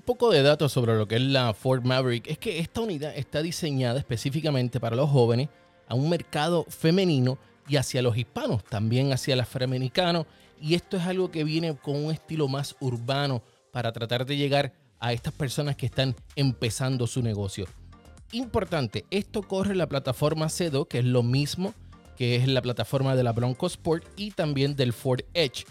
Poco 0.00 0.30
de 0.30 0.42
datos 0.42 0.72
sobre 0.72 0.96
lo 0.96 1.06
que 1.06 1.16
es 1.16 1.22
la 1.22 1.54
Ford 1.54 1.84
Maverick 1.84 2.26
es 2.28 2.38
que 2.38 2.58
esta 2.58 2.80
unidad 2.80 3.16
está 3.16 3.42
diseñada 3.42 3.98
específicamente 3.98 4.80
para 4.80 4.96
los 4.96 5.10
jóvenes, 5.10 5.48
a 5.88 5.94
un 5.94 6.08
mercado 6.08 6.64
femenino 6.68 7.38
y 7.68 7.76
hacia 7.76 8.02
los 8.02 8.16
hispanos, 8.16 8.64
también 8.64 9.12
hacia 9.12 9.34
el 9.34 9.40
afroamericano. 9.40 10.26
Y 10.60 10.74
esto 10.74 10.96
es 10.96 11.04
algo 11.04 11.30
que 11.30 11.44
viene 11.44 11.76
con 11.76 11.96
un 11.96 12.12
estilo 12.12 12.48
más 12.48 12.76
urbano 12.80 13.42
para 13.72 13.92
tratar 13.92 14.26
de 14.26 14.36
llegar 14.36 14.72
a 14.98 15.12
estas 15.12 15.32
personas 15.32 15.76
que 15.76 15.86
están 15.86 16.14
empezando 16.36 17.06
su 17.06 17.22
negocio. 17.22 17.66
Importante, 18.32 19.04
esto 19.10 19.42
corre 19.42 19.74
la 19.74 19.88
plataforma 19.88 20.48
CEDO, 20.48 20.86
que 20.86 20.98
es 20.98 21.04
lo 21.04 21.22
mismo 21.22 21.74
que 22.20 22.36
es 22.36 22.46
la 22.46 22.60
plataforma 22.60 23.16
de 23.16 23.22
la 23.22 23.32
Bronco 23.32 23.66
Sport 23.66 24.04
y 24.14 24.32
también 24.32 24.76
del 24.76 24.92
Ford 24.92 25.22
Edge. 25.32 25.64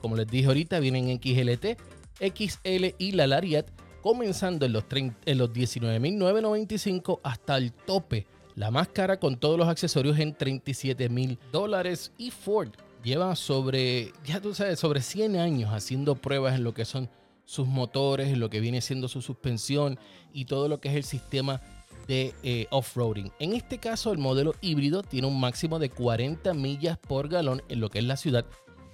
Como 0.00 0.14
les 0.14 0.28
dije 0.28 0.46
ahorita, 0.46 0.78
vienen 0.78 1.20
XLT, 1.20 1.80
XL 2.20 2.94
y 2.98 3.12
la 3.12 3.26
Lariat, 3.26 3.68
comenzando 4.02 4.66
en 4.66 4.72
los, 4.72 4.84
los 4.84 5.50
19.995 5.50 7.20
hasta 7.22 7.56
el 7.56 7.72
tope. 7.72 8.26
La 8.54 8.70
más 8.70 8.88
cara 8.88 9.18
con 9.20 9.36
todos 9.38 9.58
los 9.58 9.68
accesorios 9.68 10.18
en 10.18 10.34
37 10.34 11.08
mil 11.08 11.38
dólares. 11.52 12.12
Y 12.16 12.30
Ford 12.30 12.70
lleva 13.02 13.36
sobre, 13.36 14.12
ya 14.24 14.40
tú 14.40 14.54
sabes, 14.54 14.78
sobre 14.78 15.02
100 15.02 15.36
años 15.36 15.70
haciendo 15.72 16.16
pruebas 16.16 16.54
en 16.54 16.64
lo 16.64 16.72
que 16.72 16.84
son 16.84 17.10
sus 17.44 17.68
motores, 17.68 18.28
en 18.28 18.40
lo 18.40 18.50
que 18.50 18.60
viene 18.60 18.80
siendo 18.80 19.08
su 19.08 19.22
suspensión 19.22 19.98
y 20.32 20.46
todo 20.46 20.68
lo 20.68 20.80
que 20.80 20.88
es 20.88 20.96
el 20.96 21.04
sistema 21.04 21.60
de 22.08 22.34
eh, 22.42 22.66
off-roading. 22.70 23.30
En 23.38 23.52
este 23.52 23.78
caso, 23.78 24.12
el 24.12 24.18
modelo 24.18 24.54
híbrido 24.60 25.02
tiene 25.02 25.26
un 25.26 25.38
máximo 25.38 25.78
de 25.78 25.90
40 25.90 26.54
millas 26.54 26.98
por 26.98 27.28
galón 27.28 27.62
en 27.68 27.80
lo 27.80 27.90
que 27.90 27.98
es 27.98 28.04
la 28.04 28.16
ciudad. 28.16 28.44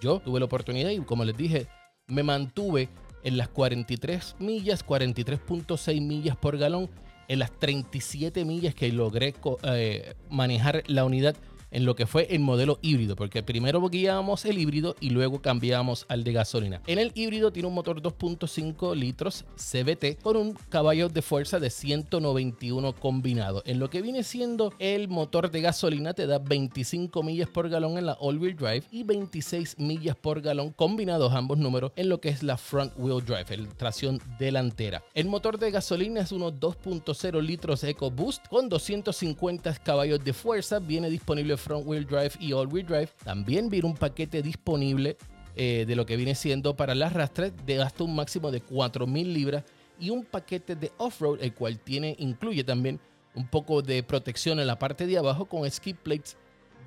Yo 0.01 0.21
tuve 0.21 0.41
la 0.41 0.47
oportunidad 0.47 0.91
y 0.91 0.99
como 1.01 1.25
les 1.25 1.37
dije, 1.37 1.67
me 2.07 2.23
mantuve 2.23 2.89
en 3.25 3.37
las 3.37 3.49
43 3.49 4.37
millas, 4.39 4.85
43.6 4.87 6.01
millas 6.01 6.37
por 6.37 6.59
galón, 6.59 6.91
en 7.29 7.39
las 7.39 7.53
37 7.53 8.45
millas 8.45 8.75
que 8.75 8.93
logré 8.93 9.35
eh, 9.65 10.15
manejar 10.29 10.83
la 10.87 11.05
unidad 11.05 11.37
en 11.73 11.85
lo 11.85 11.97
que 11.97 12.07
fue 12.07 12.27
el 12.31 12.41
modelo 12.41 12.79
híbrido, 12.83 13.17
porque 13.17 13.43
primero 13.43 13.81
guiábamos 13.89 14.45
el 14.45 14.59
híbrido 14.59 14.95
y 15.01 15.11
luego 15.11 15.43
cambiábamos 15.43 16.07
al 16.09 16.25
de 16.25 16.33
gasolina. 16.33 16.83
En 16.87 16.99
el 16.99 17.13
híbrido 17.15 17.53
tiene 17.53 17.69
un 17.69 17.75
motor 17.75 18.01
2.5 18.01 18.95
litros 18.95 19.45
CVT 19.57 20.23
con 20.23 20.37
un 20.37 20.55
caballo 20.69 21.09
de 21.09 21.23
fuerza 21.23 21.59
de 21.59 21.71
191 21.71 22.93
combinado. 22.95 23.63
En 23.67 23.79
lo 23.79 23.91
que 23.91 24.03
viene 24.03 24.23
siendo 24.23 24.73
el 24.79 25.09
motor 25.09 25.51
de 25.51 25.61
gasolina 25.61 26.15
te 26.15 26.27
da 26.27 26.39
25 26.39 27.23
millas 27.23 27.49
por 27.49 27.69
galón 27.69 27.99
en 27.99 28.07
la 28.07 28.13
all-wheel 28.21 28.57
drive 28.57 28.85
y 28.91 29.03
26 29.03 29.79
millas 29.79 30.17
por 30.17 30.41
galón 30.41 30.71
combinados 30.71 31.33
ambos 31.33 31.59
números 31.59 31.93
en 31.97 32.09
lo 32.09 32.21
que 32.21 32.29
es 32.29 32.43
la 32.43 32.57
front 32.57 32.93
wheel 32.97 33.25
drive, 33.25 33.47
el 33.51 33.69
tracción 33.69 34.21
delantera. 34.39 35.03
El 35.15 35.27
motor 35.27 35.59
de 35.59 35.71
gasolina 35.71 36.21
es 36.21 36.33
unos 36.33 36.55
2.0 36.55 37.41
litros 37.41 37.85
EcoBoost 37.85 38.47
con 38.49 38.69
250 38.69 39.75
caballos 39.77 40.25
de 40.25 40.33
fuerza, 40.33 40.79
viene 40.79 41.11
disponible 41.11 41.57
front 41.63 41.87
wheel 41.87 42.05
drive 42.05 42.33
y 42.39 42.53
all 42.53 42.67
wheel 42.67 42.87
drive. 42.87 43.09
También 43.25 43.71
viene 43.71 43.89
un 43.89 43.97
paquete 43.97 44.43
disponible 44.43 45.17
eh, 45.55 45.85
de 45.87 45.97
lo 45.97 46.07
que 46.07 46.17
viene 46.17 46.35
siendo 46.35 46.77
para 46.77 46.95
las 46.95 47.13
rastras 47.13 47.53
de 47.67 47.81
hasta 47.81 48.05
un 48.05 48.15
máximo 48.15 48.51
de 48.51 48.63
4.000 48.63 49.33
libras 49.33 49.65
y 50.01 50.11
un 50.11 50.25
paquete 50.25 50.77
de 50.77 50.91
off-road, 50.99 51.43
el 51.43 51.55
cual 51.55 51.79
tiene, 51.79 52.17
incluye 52.19 52.65
también 52.65 52.99
un 53.35 53.47
poco 53.47 53.83
de 53.83 54.03
protección 54.03 54.61
en 54.61 54.67
la 54.67 54.79
parte 54.79 55.07
de 55.07 55.19
abajo 55.19 55.45
con 55.45 55.71
skip 55.71 55.99
plates, 55.99 56.37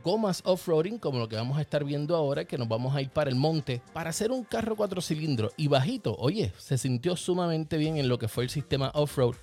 gomas 0.03 0.41
off-roading, 0.45 0.97
como 0.99 1.19
lo 1.19 1.29
que 1.29 1.35
vamos 1.35 1.57
a 1.57 1.61
estar 1.61 1.83
viendo 1.83 2.15
ahora, 2.15 2.45
que 2.45 2.57
nos 2.57 2.67
vamos 2.67 2.95
a 2.95 3.01
ir 3.01 3.09
para 3.09 3.29
el 3.29 3.35
monte, 3.35 3.81
para 3.93 4.09
hacer 4.09 4.31
un 4.31 4.43
carro 4.43 4.75
cuatro 4.75 5.01
cilindros 5.01 5.53
y 5.57 5.67
bajito. 5.67 6.15
Oye, 6.17 6.51
se 6.57 6.77
sintió 6.77 7.15
sumamente 7.15 7.77
bien 7.77 7.97
en 7.97 8.09
lo 8.09 8.19
que 8.19 8.27
fue 8.27 8.43
el 8.43 8.49
sistema 8.49 8.91
off-road 8.93 9.35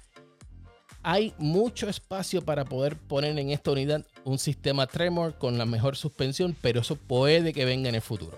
hay 1.02 1.34
mucho 1.38 1.88
espacio 1.88 2.42
para 2.42 2.64
poder 2.64 2.96
poner 2.96 3.36
en 3.38 3.50
esta 3.50 3.72
unidad 3.72 4.04
un 4.24 4.38
sistema 4.38 4.86
Tremor 4.86 5.36
con 5.36 5.58
la 5.58 5.66
mejor 5.66 5.96
suspensión, 5.96 6.56
pero 6.60 6.80
eso 6.80 6.96
puede 6.96 7.52
que 7.52 7.64
venga 7.64 7.88
en 7.88 7.96
el 7.96 8.00
futuro. 8.00 8.36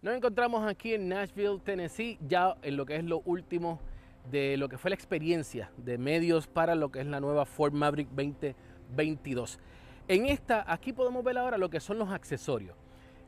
Nos 0.00 0.16
encontramos 0.16 0.66
aquí 0.66 0.94
en 0.94 1.10
Nashville, 1.10 1.60
Tennessee, 1.62 2.18
ya 2.26 2.56
en 2.62 2.76
lo 2.78 2.86
que 2.86 2.96
es 2.96 3.04
lo 3.04 3.20
último 3.26 3.80
de 4.30 4.56
lo 4.56 4.68
que 4.68 4.78
fue 4.78 4.90
la 4.90 4.94
experiencia 4.94 5.70
de 5.76 5.98
medios 5.98 6.46
para 6.46 6.74
lo 6.74 6.90
que 6.90 7.00
es 7.00 7.06
la 7.06 7.20
nueva 7.20 7.44
Ford 7.44 7.74
Maverick 7.74 8.08
2022. 8.08 9.58
En 10.08 10.26
esta, 10.26 10.64
aquí 10.66 10.94
podemos 10.94 11.22
ver 11.22 11.36
ahora 11.36 11.58
lo 11.58 11.68
que 11.68 11.80
son 11.80 11.98
los 11.98 12.08
accesorios 12.08 12.79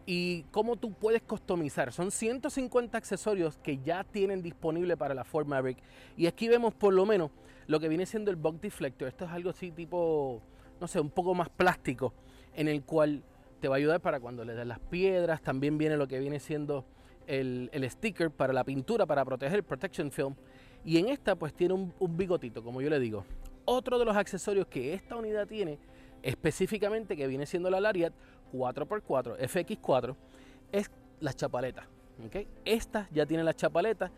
y 0.06 0.42
cómo 0.50 0.76
tú 0.76 0.92
puedes 0.92 1.22
customizar. 1.22 1.92
Son 1.92 2.10
150 2.10 2.96
accesorios 2.98 3.58
que 3.58 3.78
ya 3.78 4.04
tienen 4.04 4.42
disponible 4.42 4.96
para 4.96 5.14
la 5.14 5.24
Ford 5.24 5.46
Maverick. 5.46 5.78
Y 6.16 6.26
aquí 6.26 6.48
vemos 6.48 6.74
por 6.74 6.92
lo 6.92 7.06
menos 7.06 7.30
lo 7.66 7.78
que 7.78 7.88
viene 7.88 8.06
siendo 8.06 8.30
el 8.30 8.36
bug 8.36 8.60
deflector. 8.60 9.08
Esto 9.08 9.24
es 9.24 9.30
algo 9.30 9.50
así 9.50 9.70
tipo, 9.70 10.42
no 10.80 10.88
sé, 10.88 11.00
un 11.00 11.10
poco 11.10 11.34
más 11.34 11.48
plástico, 11.48 12.12
en 12.54 12.68
el 12.68 12.82
cual 12.82 13.22
te 13.60 13.68
va 13.68 13.76
a 13.76 13.78
ayudar 13.78 14.00
para 14.00 14.18
cuando 14.18 14.44
le 14.44 14.54
das 14.54 14.66
las 14.66 14.80
piedras. 14.80 15.42
También 15.42 15.78
viene 15.78 15.96
lo 15.96 16.08
que 16.08 16.18
viene 16.18 16.40
siendo 16.40 16.84
el, 17.26 17.70
sticker 17.90 18.30
para 18.30 18.52
la 18.52 18.64
pintura, 18.64 19.06
para 19.06 19.24
proteger 19.24 19.56
el 19.56 19.64
protection 19.64 20.10
film. 20.10 20.34
Y 20.84 20.98
en 20.98 21.08
esta 21.08 21.36
pues 21.36 21.54
tiene 21.54 21.74
un, 21.74 21.94
un 22.00 22.16
bigotito, 22.16 22.62
como 22.64 22.80
yo 22.82 22.90
le 22.90 22.98
digo. 22.98 23.24
Otro 23.64 24.00
de 24.00 24.04
los 24.04 24.16
accesorios 24.16 24.66
que 24.66 24.94
esta 24.94 25.14
unidad 25.14 25.46
tiene 25.46 25.78
específicamente 26.22 27.16
que 27.16 27.26
viene 27.26 27.46
siendo 27.46 27.70
la 27.70 27.80
Lariat 27.80 28.12
4x4 28.52 29.38
FX4 29.38 30.16
es 30.72 30.90
la 31.20 31.32
chapaleta. 31.32 31.86
¿okay? 32.26 32.46
Esta 32.64 33.08
ya 33.12 33.26
tiene 33.26 33.44
la 33.44 33.54
chapaleta, 33.54 34.10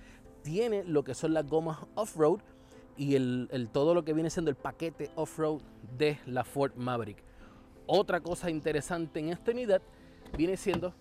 tiene 0.42 0.84
lo 0.84 1.04
que 1.04 1.14
son 1.14 1.34
las 1.34 1.46
gomas 1.46 1.78
off-road 1.94 2.40
y 2.96 3.16
el, 3.16 3.68
todo 3.72 3.94
lo 3.94 4.04
que 4.04 4.12
viene 4.12 4.30
siendo 4.30 4.50
el 4.50 4.56
paquete 4.56 5.10
off-road 5.16 5.60
de 5.96 6.18
la 6.26 6.44
Ford 6.44 6.74
Maverick. 6.76 7.22
Otra 7.86 8.20
cosa 8.20 8.50
interesante 8.50 9.20
en 9.20 9.30
esta 9.30 9.50
unidad 9.50 9.82
viene 10.36 10.56
siendo, 10.56 10.94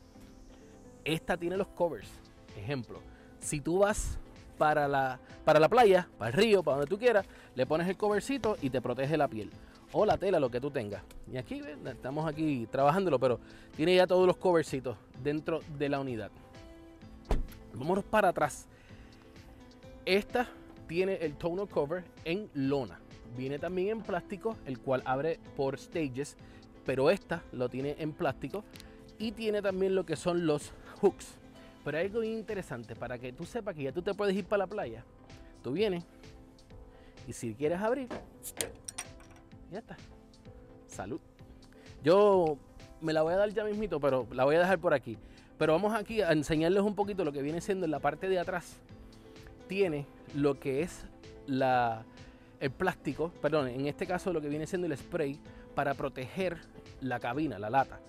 esta 1.04 1.38
tiene 1.38 1.58
los 1.58 1.68
covers. 1.68 2.10
Ejemplo, 2.58 3.00
si 3.40 3.62
tú 3.62 3.80
vas 3.80 4.18
para 4.58 4.88
la, 4.88 5.20
para 5.44 5.60
la 5.60 5.70
playa, 5.70 6.08
para 6.18 6.32
el 6.32 6.38
río, 6.38 6.64
para 6.64 6.78
donde 6.78 6.90
tú 6.90 6.98
quieras, 6.98 7.26
le 7.56 7.66
pones 7.66 7.88
el 7.88 7.98
covercito 7.98 8.58
y 8.62 8.70
te 8.70 8.82
protege 8.82 9.18
la 9.18 9.28
piel 9.28 9.50
o 9.94 10.06
la 10.06 10.18
tela, 10.18 10.40
lo 10.40 10.50
que 10.50 10.60
tú 10.60 10.72
tengas. 10.72 11.04
Y 11.32 11.38
aquí 11.38 11.62
estamos 11.86 12.28
aquí 12.28 12.68
trabajándolo, 12.72 13.20
pero 13.20 13.40
tiene 13.76 13.96
ya 13.96 14.08
todos 14.08 14.28
los 14.28 14.38
covercitos 14.38 14.98
dentro 15.22 15.62
de 15.78 15.90
la 15.90 16.00
unidad. 16.00 16.32
Vámonos 17.74 18.04
para 18.04 18.30
atrás. 18.30 18.68
Esta 20.06 20.48
tiene 20.88 21.16
el 21.16 21.36
tonal 21.36 21.68
cover 21.68 22.04
en 22.26 22.50
lona. 22.54 23.00
Viene 23.38 23.58
también 23.58 23.90
en 23.90 24.02
plástico, 24.02 24.58
el 24.66 24.80
cual 24.80 25.02
abre 25.06 25.40
por 25.56 25.80
stages, 25.80 26.36
pero 26.86 27.10
esta 27.10 27.42
lo 27.52 27.70
tiene 27.70 27.96
en 28.00 28.12
plástico 28.12 28.64
y 29.18 29.32
tiene 29.32 29.62
también 29.62 29.96
lo 29.96 30.06
que 30.06 30.16
son 30.16 30.46
los 30.46 30.72
hooks. 31.02 31.38
Pero 31.84 31.98
hay 31.98 32.06
algo 32.06 32.24
interesante 32.24 32.96
para 32.96 33.18
que 33.18 33.34
tú 33.34 33.46
sepas 33.46 33.76
que 33.76 33.84
ya 33.84 33.92
tú 33.92 34.02
te 34.02 34.14
puedes 34.14 34.36
ir 34.36 34.46
para 34.46 34.60
la 34.60 34.68
playa. 34.68 35.04
Tú 35.62 35.72
vienes 35.72 36.04
y 37.28 37.34
si 37.34 37.54
quieres 37.54 37.80
abrir, 37.80 38.08
ya 39.72 39.80
está. 39.80 39.98
Salud. 40.88 41.20
Yo 42.04 42.58
me 43.02 43.14
la 43.14 43.22
voy 43.22 43.34
a 43.34 43.38
dar 43.38 43.50
ya 43.50 43.64
mismito, 43.64 44.00
pero 44.00 44.28
la 44.32 44.46
voy 44.46 44.56
a 44.56 44.60
dejar 44.60 44.80
por 44.80 44.94
aquí. 44.94 45.18
Pero 45.58 45.74
vamos 45.74 45.94
aquí 45.94 46.22
a 46.22 46.32
enseñarles 46.32 46.84
un 46.84 46.96
poquito 46.96 47.24
lo 47.24 47.32
que 47.32 47.42
viene 47.42 47.62
siendo 47.62 47.86
en 47.86 47.92
la 47.92 48.00
parte 48.00 48.28
de 48.28 48.40
atrás. 48.40 48.78
Tiene 49.68 50.06
lo 50.36 50.60
que 50.60 50.82
es 50.82 51.06
la, 51.48 52.04
el 52.60 52.72
plástico, 52.72 53.32
perdón, 53.42 53.68
en 53.68 53.88
este 53.88 54.06
caso 54.06 54.34
lo 54.34 54.42
que 54.42 54.50
viene 54.50 54.68
siendo 54.68 54.88
el 54.88 54.98
spray 54.98 55.40
para 55.76 55.94
proteger 55.94 56.58
la 57.02 57.20
cabina, 57.20 57.60
la 57.60 57.70
lata. 57.70 58.00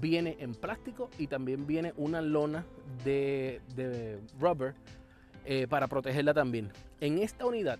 Viene 0.00 0.36
en 0.40 0.54
plástico 0.54 1.10
y 1.18 1.26
también 1.26 1.66
viene 1.66 1.92
una 1.96 2.20
lona 2.20 2.64
de, 3.04 3.60
de 3.74 4.20
rubber 4.38 4.74
eh, 5.44 5.66
para 5.66 5.88
protegerla 5.88 6.34
también. 6.34 6.70
En 7.00 7.18
esta 7.18 7.46
unidad 7.46 7.78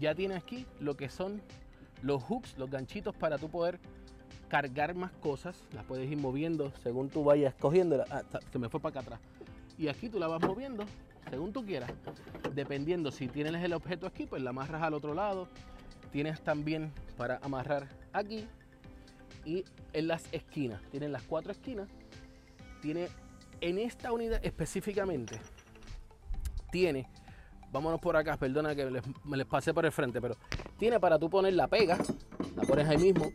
ya 0.00 0.14
tiene 0.14 0.34
aquí 0.34 0.66
lo 0.80 0.96
que 0.96 1.08
son 1.08 1.42
los 2.02 2.22
hooks, 2.22 2.56
los 2.56 2.70
ganchitos 2.70 3.14
para 3.14 3.36
tú 3.36 3.50
poder 3.50 3.78
cargar 4.48 4.94
más 4.94 5.12
cosas. 5.12 5.62
Las 5.72 5.84
puedes 5.84 6.10
ir 6.10 6.16
moviendo 6.16 6.72
según 6.82 7.10
tú 7.10 7.22
vayas 7.22 7.54
cogiendo. 7.54 8.02
Ah, 8.10 8.22
se 8.50 8.58
me 8.58 8.68
fue 8.68 8.80
para 8.80 9.00
acá 9.00 9.00
atrás. 9.00 9.20
Y 9.76 9.88
aquí 9.88 10.08
tú 10.08 10.18
la 10.18 10.26
vas 10.26 10.40
moviendo 10.40 10.84
según 11.30 11.52
tú 11.52 11.64
quieras. 11.64 11.92
Dependiendo 12.54 13.10
si 13.10 13.28
tienes 13.28 13.62
el 13.62 13.74
objeto 13.74 14.06
aquí, 14.06 14.26
pues 14.26 14.42
la 14.42 14.50
amarras 14.50 14.82
al 14.82 14.94
otro 14.94 15.14
lado. 15.14 15.48
Tienes 16.12 16.40
también 16.40 16.92
para 17.16 17.38
amarrar 17.42 17.88
aquí 18.12 18.46
y 19.44 19.64
en 19.92 20.08
las 20.08 20.24
esquinas. 20.32 20.82
Tienen 20.90 21.12
las 21.12 21.22
cuatro 21.22 21.52
esquinas. 21.52 21.88
Tiene 22.80 23.08
en 23.60 23.78
esta 23.78 24.12
unidad 24.12 24.44
específicamente. 24.44 25.40
Tiene 26.70 27.08
vámonos 27.72 28.00
por 28.00 28.16
acá, 28.16 28.36
perdona 28.36 28.74
que 28.74 28.88
me 29.24 29.36
les 29.36 29.46
pasé 29.46 29.74
por 29.74 29.84
el 29.84 29.92
frente, 29.92 30.20
pero 30.20 30.36
tiene 30.78 30.98
para 31.00 31.18
tú 31.18 31.28
poner 31.28 31.54
la 31.54 31.66
pega, 31.66 31.98
la 32.56 32.62
pones 32.62 32.88
ahí 32.88 32.98
mismo, 32.98 33.32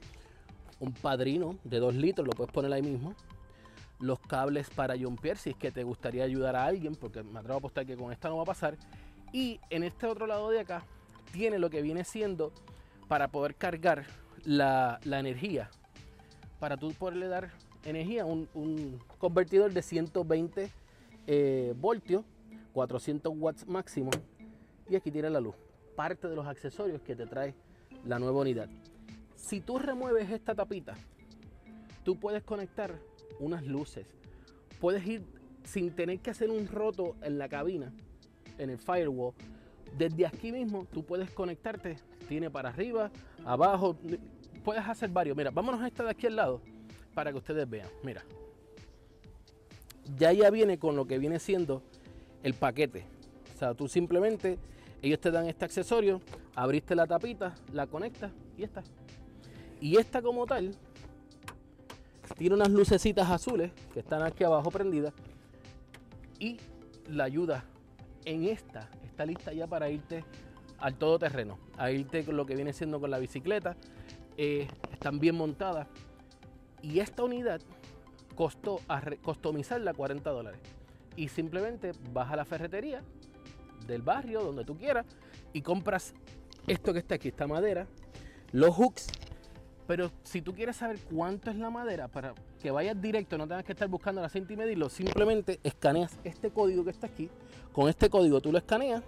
un 0.79 0.93
padrino 0.93 1.57
de 1.63 1.79
2 1.79 1.95
litros, 1.95 2.27
lo 2.27 2.33
puedes 2.33 2.51
poner 2.51 2.71
ahí 2.73 2.81
mismo. 2.81 3.15
Los 3.99 4.19
cables 4.19 4.69
para 4.69 4.97
jumpear 4.97 5.37
si 5.37 5.51
es 5.51 5.55
que 5.55 5.71
te 5.71 5.83
gustaría 5.83 6.23
ayudar 6.23 6.55
a 6.55 6.65
alguien, 6.65 6.95
porque 6.95 7.23
me 7.23 7.39
atrevo 7.39 7.55
a 7.55 7.57
apostar 7.59 7.85
que 7.85 7.95
con 7.95 8.11
esta 8.11 8.27
no 8.27 8.37
va 8.37 8.43
a 8.43 8.47
pasar. 8.47 8.75
Y 9.31 9.59
en 9.69 9.83
este 9.83 10.07
otro 10.07 10.27
lado 10.27 10.49
de 10.49 10.59
acá 10.59 10.83
tiene 11.31 11.57
lo 11.57 11.69
que 11.69 11.81
viene 11.81 12.03
siendo 12.03 12.51
para 13.07 13.29
poder 13.29 13.55
cargar 13.55 14.05
la, 14.43 14.99
energía. 15.05 15.69
Para 16.63 16.77
tú 16.77 16.93
poderle 16.93 17.27
dar 17.27 17.51
energía, 17.83 18.25
un, 18.25 18.47
un 18.53 18.97
convertidor 19.17 19.73
de 19.73 19.81
120 19.81 20.71
eh, 21.27 21.73
voltios, 21.75 22.23
400 22.71 23.33
watts 23.35 23.67
máximo. 23.67 24.11
Y 24.89 24.95
aquí 24.95 25.11
tiene 25.11 25.29
la 25.29 25.41
luz. 25.41 25.55
Parte 25.97 26.29
de 26.29 26.37
los 26.37 26.47
accesorios 26.47 27.01
que 27.01 27.17
te 27.17 27.25
trae 27.25 27.53
la 28.05 28.17
nueva 28.17 28.39
unidad. 28.39 28.69
Si 29.35 29.59
tú 29.59 29.77
remueves 29.77 30.31
esta 30.31 30.55
tapita, 30.55 30.95
tú 32.05 32.15
puedes 32.15 32.43
conectar 32.43 32.97
unas 33.41 33.67
luces. 33.67 34.07
Puedes 34.79 35.05
ir 35.05 35.25
sin 35.65 35.93
tener 35.93 36.19
que 36.19 36.29
hacer 36.29 36.49
un 36.49 36.65
roto 36.69 37.17
en 37.23 37.39
la 37.39 37.49
cabina, 37.49 37.91
en 38.57 38.69
el 38.69 38.77
firewall. 38.77 39.33
Desde 39.97 40.25
aquí 40.25 40.53
mismo 40.53 40.87
tú 40.93 41.03
puedes 41.03 41.29
conectarte. 41.31 41.97
Tiene 42.29 42.49
para 42.49 42.69
arriba, 42.69 43.11
abajo. 43.43 43.97
Puedes 44.63 44.87
hacer 44.87 45.09
varios. 45.09 45.35
Mira, 45.35 45.51
vámonos 45.51 45.81
a 45.81 45.87
esta 45.87 46.03
de 46.03 46.11
aquí 46.11 46.27
al 46.27 46.35
lado 46.35 46.61
para 47.13 47.31
que 47.31 47.37
ustedes 47.37 47.69
vean. 47.69 47.87
Mira. 48.03 48.23
Ya 50.17 50.31
ya 50.33 50.49
viene 50.49 50.77
con 50.77 50.95
lo 50.95 51.05
que 51.05 51.17
viene 51.17 51.39
siendo 51.39 51.81
el 52.43 52.53
paquete. 52.53 53.05
O 53.55 53.57
sea, 53.57 53.73
tú 53.73 53.87
simplemente, 53.87 54.57
ellos 55.01 55.19
te 55.19 55.31
dan 55.31 55.47
este 55.47 55.65
accesorio, 55.65 56.21
abriste 56.55 56.95
la 56.95 57.07
tapita, 57.07 57.55
la 57.71 57.87
conectas 57.87 58.31
y 58.57 58.63
está. 58.63 58.83
Y 59.79 59.97
esta 59.97 60.21
como 60.21 60.45
tal, 60.45 60.75
tiene 62.37 62.55
unas 62.55 62.69
lucecitas 62.69 63.29
azules 63.29 63.71
que 63.93 63.99
están 63.99 64.23
aquí 64.23 64.43
abajo 64.43 64.71
prendidas 64.71 65.13
y 66.39 66.57
la 67.07 67.25
ayuda 67.25 67.65
en 68.25 68.45
esta 68.45 68.89
está 69.13 69.25
lista 69.25 69.53
ya 69.53 69.67
para 69.67 69.89
irte 69.89 70.25
al 70.79 70.95
todoterreno, 70.95 71.59
a 71.77 71.91
irte 71.91 72.25
con 72.25 72.35
lo 72.35 72.45
que 72.45 72.55
viene 72.55 72.73
siendo 72.73 72.99
con 72.99 73.11
la 73.11 73.19
bicicleta. 73.19 73.77
Eh, 74.37 74.67
están 74.91 75.19
bien 75.19 75.35
montadas. 75.35 75.87
Y 76.81 76.99
esta 76.99 77.23
unidad 77.23 77.61
costó 78.35 78.81
a 78.87 79.01
customizarla 79.21 79.93
40 79.93 80.29
dólares. 80.29 80.59
Y 81.15 81.27
simplemente 81.29 81.91
vas 82.11 82.31
a 82.31 82.35
la 82.35 82.45
ferretería 82.45 83.01
del 83.87 84.01
barrio 84.01 84.41
donde 84.41 84.65
tú 84.65 84.77
quieras 84.77 85.05
y 85.51 85.61
compras 85.61 86.13
esto 86.67 86.93
que 86.93 86.99
está 86.99 87.15
aquí, 87.15 87.27
esta 87.27 87.47
madera, 87.47 87.87
los 88.51 88.75
hooks. 88.75 89.07
Pero 89.85 90.11
si 90.23 90.41
tú 90.41 90.53
quieres 90.53 90.77
saber 90.77 90.97
cuánto 91.11 91.51
es 91.51 91.57
la 91.57 91.69
madera, 91.69 92.07
para 92.07 92.33
que 92.61 92.71
vayas 92.71 92.99
directo, 93.01 93.37
no 93.37 93.47
tengas 93.47 93.65
que 93.65 93.73
estar 93.73 93.87
buscando 93.89 94.21
la 94.21 94.29
cinta 94.29 94.53
y 94.53 94.57
medirlo, 94.57 94.89
simplemente 94.89 95.59
escaneas 95.61 96.17
este 96.23 96.51
código 96.51 96.85
que 96.85 96.91
está 96.91 97.07
aquí. 97.07 97.29
Con 97.73 97.89
este 97.89 98.09
código 98.09 98.39
tú 98.39 98.51
lo 98.51 98.57
escaneas 98.57 99.03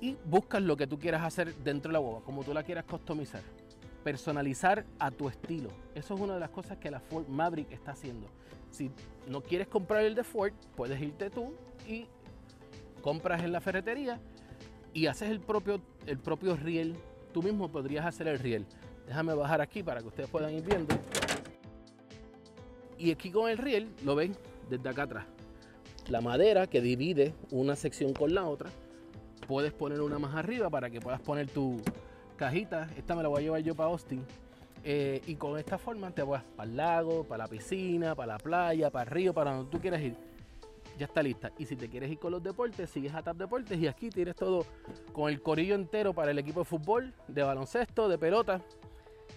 y 0.00 0.16
buscas 0.24 0.62
lo 0.62 0.76
que 0.76 0.86
tú 0.86 0.98
quieras 0.98 1.22
hacer 1.22 1.54
dentro 1.56 1.90
de 1.90 1.94
la 1.94 1.98
boba, 1.98 2.20
como 2.22 2.42
tú 2.42 2.54
la 2.54 2.62
quieras 2.62 2.84
customizar. 2.84 3.42
Personalizar 4.02 4.84
a 4.98 5.10
tu 5.10 5.28
estilo. 5.28 5.68
Eso 5.94 6.14
es 6.14 6.20
una 6.20 6.34
de 6.34 6.40
las 6.40 6.50
cosas 6.50 6.78
que 6.78 6.90
la 6.90 7.00
Ford 7.00 7.28
Maverick 7.28 7.70
está 7.70 7.92
haciendo. 7.92 8.26
Si 8.70 8.90
no 9.28 9.42
quieres 9.42 9.68
comprar 9.68 10.04
el 10.04 10.14
de 10.14 10.24
Ford, 10.24 10.52
puedes 10.74 11.00
irte 11.00 11.28
tú 11.28 11.52
y 11.86 12.06
compras 13.02 13.42
en 13.42 13.52
la 13.52 13.60
ferretería 13.60 14.18
y 14.94 15.06
haces 15.06 15.30
el 15.30 15.40
propio, 15.40 15.80
el 16.06 16.18
propio 16.18 16.56
riel. 16.56 16.96
Tú 17.32 17.42
mismo 17.42 17.68
podrías 17.68 18.06
hacer 18.06 18.26
el 18.28 18.38
riel. 18.38 18.66
Déjame 19.06 19.34
bajar 19.34 19.60
aquí 19.60 19.82
para 19.82 20.00
que 20.00 20.08
ustedes 20.08 20.30
puedan 20.30 20.54
ir 20.54 20.62
viendo. 20.62 20.94
Y 22.98 23.10
aquí 23.10 23.30
con 23.30 23.50
el 23.50 23.58
riel 23.58 23.88
lo 24.04 24.14
ven 24.14 24.36
desde 24.68 24.88
acá 24.88 25.02
atrás. 25.02 25.26
La 26.08 26.20
madera 26.20 26.66
que 26.66 26.80
divide 26.80 27.34
una 27.50 27.76
sección 27.76 28.12
con 28.12 28.34
la 28.34 28.46
otra. 28.46 28.70
Puedes 29.50 29.72
poner 29.72 30.00
una 30.00 30.16
más 30.20 30.36
arriba 30.36 30.70
para 30.70 30.90
que 30.90 31.00
puedas 31.00 31.20
poner 31.20 31.50
tu 31.50 31.82
cajita. 32.36 32.88
Esta 32.96 33.16
me 33.16 33.22
la 33.24 33.28
voy 33.28 33.40
a 33.40 33.42
llevar 33.42 33.60
yo 33.62 33.74
para 33.74 33.88
Austin. 33.88 34.24
Eh, 34.84 35.20
y 35.26 35.34
con 35.34 35.58
esta 35.58 35.76
forma 35.76 36.12
te 36.12 36.22
vas 36.22 36.44
para 36.54 36.70
el 36.70 36.76
lago, 36.76 37.24
para 37.24 37.42
la 37.42 37.48
piscina, 37.48 38.14
para 38.14 38.34
la 38.34 38.38
playa, 38.38 38.92
para 38.92 39.02
el 39.02 39.10
río, 39.10 39.34
para 39.34 39.52
donde 39.52 39.68
tú 39.68 39.80
quieras 39.80 40.02
ir. 40.02 40.14
Ya 41.00 41.06
está 41.06 41.20
lista. 41.20 41.50
Y 41.58 41.66
si 41.66 41.74
te 41.74 41.88
quieres 41.88 42.12
ir 42.12 42.20
con 42.20 42.30
los 42.30 42.40
deportes, 42.44 42.90
sigues 42.90 43.12
a 43.12 43.24
Tap 43.24 43.38
Deportes 43.38 43.76
y 43.76 43.88
aquí 43.88 44.08
tienes 44.08 44.36
todo 44.36 44.64
con 45.12 45.28
el 45.28 45.42
corillo 45.42 45.74
entero 45.74 46.12
para 46.14 46.30
el 46.30 46.38
equipo 46.38 46.60
de 46.60 46.66
fútbol, 46.66 47.12
de 47.26 47.42
baloncesto, 47.42 48.08
de 48.08 48.18
pelota. 48.18 48.60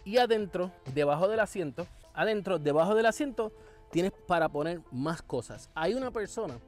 Y 0.06 0.20
adentro, 0.20 0.70
debajo 0.94 1.28
del 1.28 1.40
asiento, 1.40 1.88
adentro, 2.14 2.60
debajo 2.60 2.94
del 2.94 3.08
asiento, 3.08 3.52
tienes 3.90 4.12
para 4.28 4.48
poner 4.48 4.80
más 4.92 5.24
cosas. 5.24 5.72
Hay 5.74 5.96
una 5.96 6.12
persona 6.12 6.60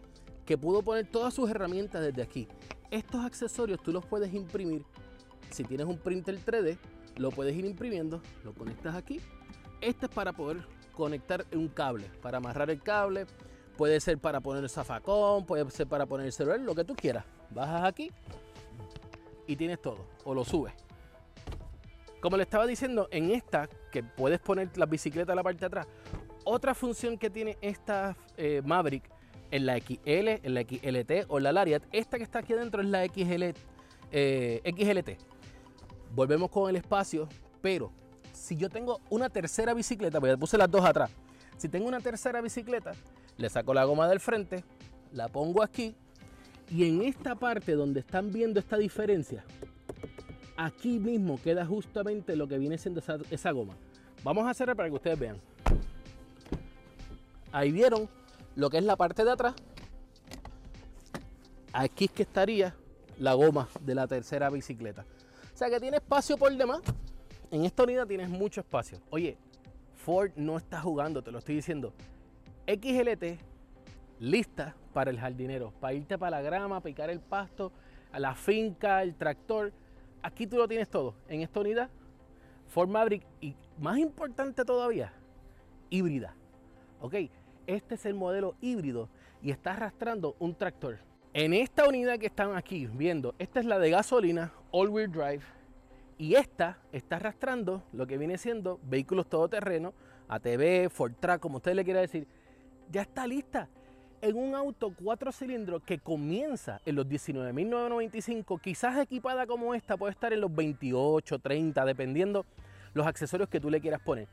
que 0.47 0.57
pudo 0.57 0.81
poner 0.81 1.05
todas 1.05 1.31
sus 1.31 1.47
herramientas 1.47 2.01
desde 2.01 2.23
aquí. 2.23 2.47
Estos 2.91 3.25
accesorios 3.25 3.81
tú 3.81 3.91
los 3.91 4.05
puedes 4.05 4.33
imprimir. 4.33 4.83
Si 5.49 5.63
tienes 5.63 5.87
un 5.87 5.97
printer 5.97 6.37
3D, 6.43 6.77
lo 7.17 7.31
puedes 7.31 7.55
ir 7.55 7.65
imprimiendo, 7.65 8.21
lo 8.43 8.53
conectas 8.53 8.95
aquí. 8.95 9.19
Este 9.81 10.05
es 10.05 10.11
para 10.11 10.33
poder 10.33 10.65
conectar 10.93 11.45
un 11.53 11.67
cable, 11.67 12.09
para 12.21 12.37
amarrar 12.37 12.69
el 12.69 12.81
cable. 12.81 13.25
Puede 13.77 13.99
ser 13.99 14.17
para 14.17 14.39
poner 14.39 14.63
el 14.63 14.69
zafacón, 14.69 15.45
puede 15.45 15.69
ser 15.69 15.87
para 15.87 16.05
poner 16.05 16.27
el 16.27 16.31
celular, 16.31 16.59
lo 16.59 16.75
que 16.75 16.83
tú 16.83 16.95
quieras. 16.95 17.25
Bajas 17.51 17.83
aquí 17.83 18.11
y 19.47 19.55
tienes 19.55 19.81
todo. 19.81 20.05
O 20.23 20.33
lo 20.33 20.45
subes. 20.45 20.73
Como 22.21 22.37
le 22.37 22.43
estaba 22.43 22.65
diciendo, 22.65 23.07
en 23.11 23.31
esta, 23.31 23.69
que 23.91 24.01
puedes 24.03 24.39
poner 24.39 24.75
la 24.77 24.85
bicicleta 24.85 25.33
a 25.33 25.35
la 25.35 25.43
parte 25.43 25.59
de 25.59 25.65
atrás, 25.67 25.87
otra 26.43 26.73
función 26.73 27.17
que 27.17 27.29
tiene 27.29 27.57
esta 27.61 28.15
eh, 28.37 28.61
Maverick 28.65 29.09
en 29.51 29.65
la 29.65 29.77
XL, 29.77 30.27
en 30.43 30.53
la 30.53 30.61
XLT 30.61 31.25
o 31.29 31.39
la 31.39 31.51
Lariat, 31.51 31.83
esta 31.91 32.17
que 32.17 32.23
está 32.23 32.39
aquí 32.39 32.53
adentro 32.53 32.81
es 32.81 32.87
la 32.87 33.05
XL, 33.05 33.53
eh, 34.11 34.61
XLT. 34.63 35.17
Volvemos 36.13 36.49
con 36.49 36.69
el 36.69 36.75
espacio, 36.75 37.27
pero 37.61 37.91
si 38.33 38.55
yo 38.55 38.69
tengo 38.69 39.01
una 39.09 39.29
tercera 39.29 39.73
bicicleta, 39.73 40.19
porque 40.19 40.37
puse 40.37 40.57
las 40.57 40.69
dos 40.69 40.85
atrás, 40.85 41.11
si 41.57 41.69
tengo 41.69 41.87
una 41.87 41.99
tercera 41.99 42.41
bicicleta, 42.41 42.91
le 43.37 43.49
saco 43.49 43.73
la 43.73 43.85
goma 43.85 44.07
del 44.07 44.19
frente, 44.19 44.63
la 45.11 45.27
pongo 45.29 45.63
aquí 45.63 45.95
y 46.69 46.87
en 46.87 47.01
esta 47.03 47.35
parte 47.35 47.73
donde 47.73 47.99
están 47.99 48.31
viendo 48.31 48.59
esta 48.59 48.77
diferencia, 48.77 49.43
aquí 50.57 50.99
mismo 50.99 51.39
queda 51.41 51.65
justamente 51.65 52.35
lo 52.35 52.47
que 52.47 52.57
viene 52.57 52.77
siendo 52.77 53.01
esa, 53.29 53.51
goma. 53.51 53.75
Vamos 54.23 54.45
a 54.45 54.49
hacerlo 54.49 54.75
para 54.75 54.89
que 54.89 54.95
ustedes 54.95 55.19
vean. 55.19 55.37
Ahí 57.51 57.71
vieron 57.71 58.09
lo 58.55 58.69
que 58.69 58.77
es 58.77 58.83
la 58.83 58.95
parte 58.95 59.23
de 59.23 59.31
atrás. 59.31 59.55
Aquí 61.73 62.05
es 62.05 62.11
que 62.11 62.23
estaría 62.23 62.75
la 63.19 63.33
goma 63.33 63.67
de 63.81 63.95
la 63.95 64.07
tercera 64.07 64.49
bicicleta. 64.49 65.05
O 65.53 65.57
sea 65.57 65.69
que 65.69 65.79
tiene 65.79 65.97
espacio 65.97 66.37
por 66.37 66.51
demás. 66.55 66.81
En 67.51 67.65
esta 67.65 67.83
unidad 67.83 68.07
tienes 68.07 68.29
mucho 68.29 68.61
espacio. 68.61 68.99
Oye, 69.09 69.37
Ford 69.93 70.31
no 70.35 70.57
está 70.57 70.81
jugando, 70.81 71.21
te 71.21 71.31
lo 71.31 71.39
estoy 71.39 71.55
diciendo. 71.55 71.93
XLT 72.67 73.39
lista 74.19 74.75
para 74.93 75.11
el 75.11 75.19
jardinero, 75.19 75.71
para 75.79 75.93
irte 75.93 76.17
para 76.17 76.37
la 76.37 76.41
grama, 76.41 76.81
picar 76.81 77.09
el 77.09 77.19
pasto, 77.19 77.71
a 78.11 78.19
la 78.19 78.33
finca, 78.33 79.03
el 79.03 79.15
tractor 79.15 79.73
aquí 80.21 80.47
tú 80.47 80.57
lo 80.57 80.67
tienes 80.67 80.89
todo 80.89 81.13
en 81.27 81.41
esta 81.41 81.59
unidad 81.59 81.89
Ford 82.67 82.89
Maverick 82.89 83.23
y 83.41 83.55
más 83.79 83.99
importante 83.99 84.65
todavía, 84.65 85.13
híbrida. 85.89 86.35
Ok, 86.99 87.15
este 87.67 87.95
es 87.95 88.05
el 88.05 88.13
modelo 88.13 88.55
híbrido 88.61 89.09
y 89.41 89.51
está 89.51 89.71
arrastrando 89.71 90.35
un 90.39 90.55
tractor. 90.55 90.99
En 91.33 91.53
esta 91.53 91.87
unidad 91.87 92.17
que 92.17 92.27
están 92.27 92.55
aquí 92.55 92.87
viendo, 92.87 93.35
esta 93.39 93.59
es 93.59 93.65
la 93.65 93.77
de 93.77 93.89
gasolina, 93.89 94.53
all-wheel 94.71 95.11
drive, 95.11 95.41
y 96.17 96.35
esta 96.35 96.79
está 96.91 97.17
arrastrando 97.17 97.83
lo 97.91 98.07
que 98.07 98.17
viene 98.17 98.37
siendo 98.37 98.79
vehículos 98.83 99.27
todoterreno, 99.27 99.93
ATV, 100.29 100.89
Ford 100.89 101.13
Track, 101.19 101.41
como 101.41 101.57
usted 101.57 101.73
le 101.73 101.83
quiera 101.83 101.99
decir. 101.99 102.27
Ya 102.89 103.01
está 103.01 103.27
lista 103.27 103.67
en 104.21 104.37
un 104.37 104.55
auto 104.55 104.93
cuatro 104.95 105.31
cilindros 105.31 105.83
que 105.83 105.99
comienza 105.99 106.79
en 106.85 106.95
los 106.95 107.05
19.995, 107.05 108.61
quizás 108.61 108.97
equipada 108.97 109.45
como 109.45 109.75
esta 109.75 109.97
puede 109.97 110.13
estar 110.13 110.31
en 110.31 110.41
los 110.41 110.53
28, 110.55 111.39
30, 111.39 111.85
dependiendo 111.85 112.45
los 112.93 113.05
accesorios 113.05 113.49
que 113.49 113.59
tú 113.59 113.69
le 113.69 113.81
quieras 113.81 114.01
poner. 114.01 114.27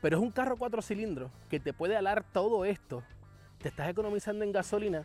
Pero 0.00 0.16
es 0.16 0.22
un 0.22 0.30
carro 0.30 0.56
cuatro 0.56 0.80
cilindros 0.80 1.30
que 1.50 1.58
te 1.58 1.72
puede 1.72 1.96
alar 1.96 2.24
todo 2.32 2.64
esto. 2.64 3.02
Te 3.60 3.68
estás 3.68 3.88
economizando 3.88 4.44
en 4.44 4.52
gasolina 4.52 5.04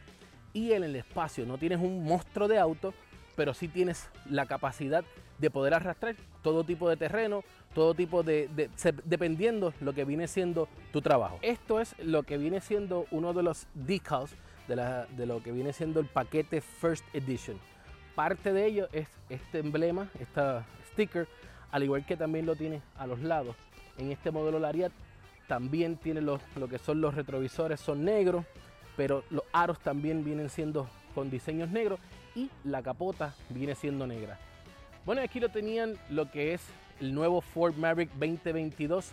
y 0.53 0.73
en 0.73 0.83
el 0.83 0.95
espacio. 0.95 1.45
No 1.45 1.57
tienes 1.57 1.79
un 1.79 2.03
monstruo 2.03 2.47
de 2.47 2.59
auto, 2.59 2.93
pero 3.35 3.53
sí 3.53 3.67
tienes 3.67 4.09
la 4.29 4.45
capacidad 4.45 5.03
de 5.39 5.49
poder 5.49 5.73
arrastrar 5.73 6.15
todo 6.43 6.63
tipo 6.63 6.87
de 6.87 6.95
terreno, 6.95 7.43
todo 7.73 7.95
tipo 7.95 8.21
de, 8.21 8.69
dependiendo 9.05 9.73
lo 9.81 9.93
que 9.93 10.05
viene 10.05 10.27
siendo 10.27 10.67
tu 10.91 11.01
trabajo. 11.01 11.39
Esto 11.41 11.79
es 11.79 11.95
lo 11.97 12.21
que 12.23 12.37
viene 12.37 12.61
siendo 12.61 13.07
uno 13.09 13.33
de 13.33 13.41
los 13.41 13.65
decals 13.73 14.35
de, 14.67 14.75
de 15.17 15.25
lo 15.25 15.41
que 15.41 15.51
viene 15.51 15.73
siendo 15.73 15.99
el 15.99 16.05
paquete 16.05 16.61
First 16.61 17.03
Edition. 17.13 17.57
Parte 18.13 18.53
de 18.53 18.67
ello 18.67 18.87
es 18.91 19.07
este 19.29 19.57
emblema, 19.57 20.07
esta 20.19 20.63
sticker, 20.91 21.27
al 21.71 21.81
igual 21.81 22.05
que 22.05 22.15
también 22.15 22.45
lo 22.45 22.55
tiene 22.55 22.83
a 22.95 23.07
los 23.07 23.19
lados 23.19 23.55
En 23.97 24.11
este 24.11 24.31
modelo 24.31 24.59
Lariat 24.59 24.91
también 25.47 25.97
tiene 25.97 26.21
lo 26.21 26.39
que 26.69 26.79
son 26.79 27.01
los 27.01 27.13
retrovisores, 27.13 27.79
son 27.79 28.05
negros, 28.05 28.45
pero 28.95 29.23
los 29.29 29.43
aros 29.51 29.79
también 29.79 30.23
vienen 30.23 30.49
siendo 30.49 30.87
con 31.13 31.29
diseños 31.29 31.69
negros 31.69 31.99
y 32.35 32.49
la 32.63 32.81
capota 32.81 33.35
viene 33.49 33.75
siendo 33.75 34.07
negra. 34.07 34.39
Bueno, 35.05 35.21
aquí 35.21 35.39
lo 35.39 35.49
tenían 35.49 35.97
lo 36.09 36.31
que 36.31 36.53
es 36.53 36.61
el 36.99 37.13
nuevo 37.13 37.41
Ford 37.41 37.75
Maverick 37.75 38.11
2022. 38.13 39.11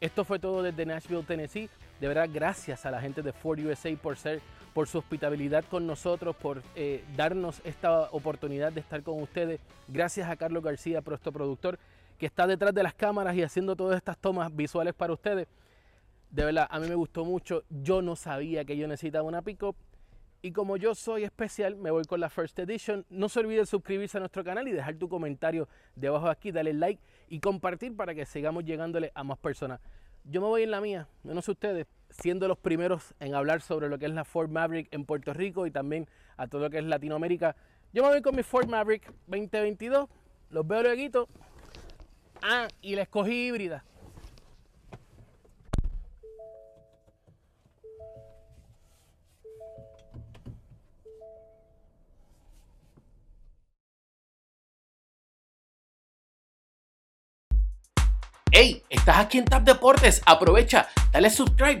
Esto 0.00 0.24
fue 0.24 0.38
todo 0.38 0.62
desde 0.62 0.84
Nashville, 0.84 1.22
Tennessee. 1.22 1.70
De 2.00 2.08
verdad, 2.08 2.28
gracias 2.32 2.84
a 2.84 2.90
la 2.90 3.00
gente 3.00 3.22
de 3.22 3.32
Ford 3.32 3.58
USA 3.60 3.90
por 3.96 4.16
ser, 4.16 4.40
por 4.74 4.88
su 4.88 4.98
hospitalidad 4.98 5.64
con 5.70 5.86
nosotros, 5.86 6.34
por 6.36 6.62
eh, 6.74 7.04
darnos 7.16 7.60
esta 7.64 8.10
oportunidad 8.10 8.72
de 8.72 8.80
estar 8.80 9.02
con 9.02 9.22
ustedes. 9.22 9.60
Gracias 9.88 10.28
a 10.28 10.36
Carlos 10.36 10.62
García, 10.62 11.02
nuestro 11.06 11.32
productor, 11.32 11.78
que 12.22 12.26
está 12.26 12.46
detrás 12.46 12.72
de 12.72 12.84
las 12.84 12.94
cámaras 12.94 13.34
y 13.34 13.42
haciendo 13.42 13.74
todas 13.74 13.96
estas 13.96 14.16
tomas 14.16 14.54
visuales 14.54 14.94
para 14.94 15.12
ustedes. 15.12 15.48
De 16.30 16.44
verdad, 16.44 16.68
a 16.70 16.78
mí 16.78 16.86
me 16.86 16.94
gustó 16.94 17.24
mucho. 17.24 17.64
Yo 17.68 18.00
no 18.00 18.14
sabía 18.14 18.64
que 18.64 18.76
yo 18.76 18.86
necesitaba 18.86 19.24
una 19.26 19.42
pick-up 19.42 19.74
y 20.40 20.52
como 20.52 20.76
yo 20.76 20.94
soy 20.94 21.24
especial, 21.24 21.74
me 21.74 21.90
voy 21.90 22.04
con 22.04 22.20
la 22.20 22.30
First 22.30 22.56
Edition. 22.60 23.04
No 23.10 23.28
se 23.28 23.40
olvide 23.40 23.66
suscribirse 23.66 24.18
a 24.18 24.20
nuestro 24.20 24.44
canal 24.44 24.68
y 24.68 24.70
dejar 24.70 24.94
tu 24.94 25.08
comentario 25.08 25.68
debajo 25.96 26.26
de 26.26 26.30
aquí, 26.30 26.52
dale 26.52 26.72
like 26.74 27.02
y 27.28 27.40
compartir 27.40 27.96
para 27.96 28.14
que 28.14 28.24
sigamos 28.24 28.64
llegándole 28.64 29.10
a 29.16 29.24
más 29.24 29.38
personas. 29.38 29.80
Yo 30.22 30.40
me 30.40 30.46
voy 30.46 30.62
en 30.62 30.70
la 30.70 30.80
mía, 30.80 31.08
no 31.24 31.42
sé 31.42 31.50
ustedes, 31.50 31.88
siendo 32.08 32.46
los 32.46 32.56
primeros 32.56 33.16
en 33.18 33.34
hablar 33.34 33.62
sobre 33.62 33.88
lo 33.88 33.98
que 33.98 34.06
es 34.06 34.12
la 34.12 34.24
Ford 34.24 34.48
Maverick 34.48 34.86
en 34.94 35.06
Puerto 35.06 35.34
Rico 35.34 35.66
y 35.66 35.72
también 35.72 36.06
a 36.36 36.46
todo 36.46 36.60
lo 36.60 36.70
que 36.70 36.78
es 36.78 36.84
Latinoamérica. 36.84 37.56
Yo 37.92 38.04
me 38.04 38.10
voy 38.10 38.22
con 38.22 38.36
mi 38.36 38.44
Ford 38.44 38.68
Maverick 38.68 39.12
2022. 39.26 40.08
Los 40.50 40.64
veo 40.68 40.82
luego. 40.84 41.28
Ah, 42.44 42.66
y 42.80 42.96
la 42.96 43.02
escogí 43.02 43.46
híbrida. 43.46 43.84
Hey, 58.54 58.82
estás 58.90 59.16
aquí 59.18 59.38
en 59.38 59.46
Tap 59.46 59.62
Deportes, 59.62 60.20
aprovecha, 60.26 60.88
dale 61.10 61.30
subscribe, 61.30 61.80